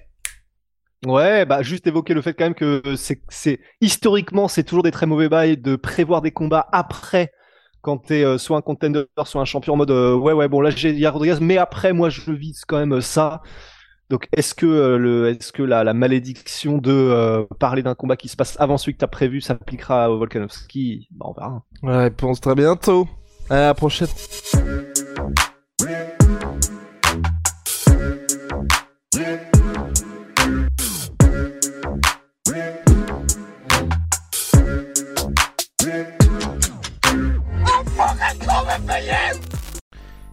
Ouais, 1.05 1.45
bah 1.45 1.63
juste 1.63 1.87
évoquer 1.89 2.15
le 2.15 2.23
fait 2.23 2.33
quand 2.33 2.45
même 2.45 2.55
que 2.55 2.81
c'est 2.97 3.59
historiquement 3.81 4.47
c'est 4.47 4.63
toujours 4.63 4.85
des 4.85 4.93
très 4.93 5.07
mauvais 5.07 5.29
bails 5.29 5.57
de 5.57 5.75
prévoir 5.75 6.23
des 6.23 6.31
combats 6.31 6.69
après 6.71 7.33
quand 7.81 7.99
t'es 7.99 8.25
euh, 8.25 8.39
soit 8.39 8.57
un 8.57 8.61
contender 8.61 9.03
soit 9.25 9.41
un 9.41 9.45
champion 9.45 9.75
en 9.75 9.77
mode 9.79 9.91
euh, 9.91 10.15
ouais 10.15 10.33
ouais 10.33 10.47
bon 10.47 10.61
là 10.61 10.71
j'ai 10.71 11.09
Rodriguez 11.09 11.39
mais 11.41 11.59
après 11.59 11.93
moi 11.93 12.09
je 12.09 12.31
vise 12.31 12.65
quand 12.65 12.79
même 12.79 13.01
ça 13.01 13.43
donc, 14.11 14.29
est-ce 14.37 14.55
que, 14.55 14.67
euh, 14.67 14.99
le, 14.99 15.29
est-ce 15.31 15.53
que 15.53 15.63
la, 15.63 15.95
malédiction 15.95 16.79
de 16.79 16.93
euh, 16.93 17.45
parler 17.59 17.83
d'un 17.83 17.95
combat 17.95 18.17
qui 18.17 18.29
se 18.29 18.37
passe 18.37 18.57
avant 18.61 18.77
celui 18.77 18.93
que 18.93 18.99
tu 18.99 19.05
as 19.05 19.09
prévu 19.09 19.41
s'appliquera 19.41 20.11
au 20.11 20.19
Volkanovski? 20.19 21.09
Bah, 21.13 21.27
On 21.29 21.33
verra. 21.33 21.63
Réponse 21.83 22.41
très 22.41 22.55
bientôt. 22.55 23.09
À 23.49 23.57
la 23.57 23.75
prochaine. 23.75 24.09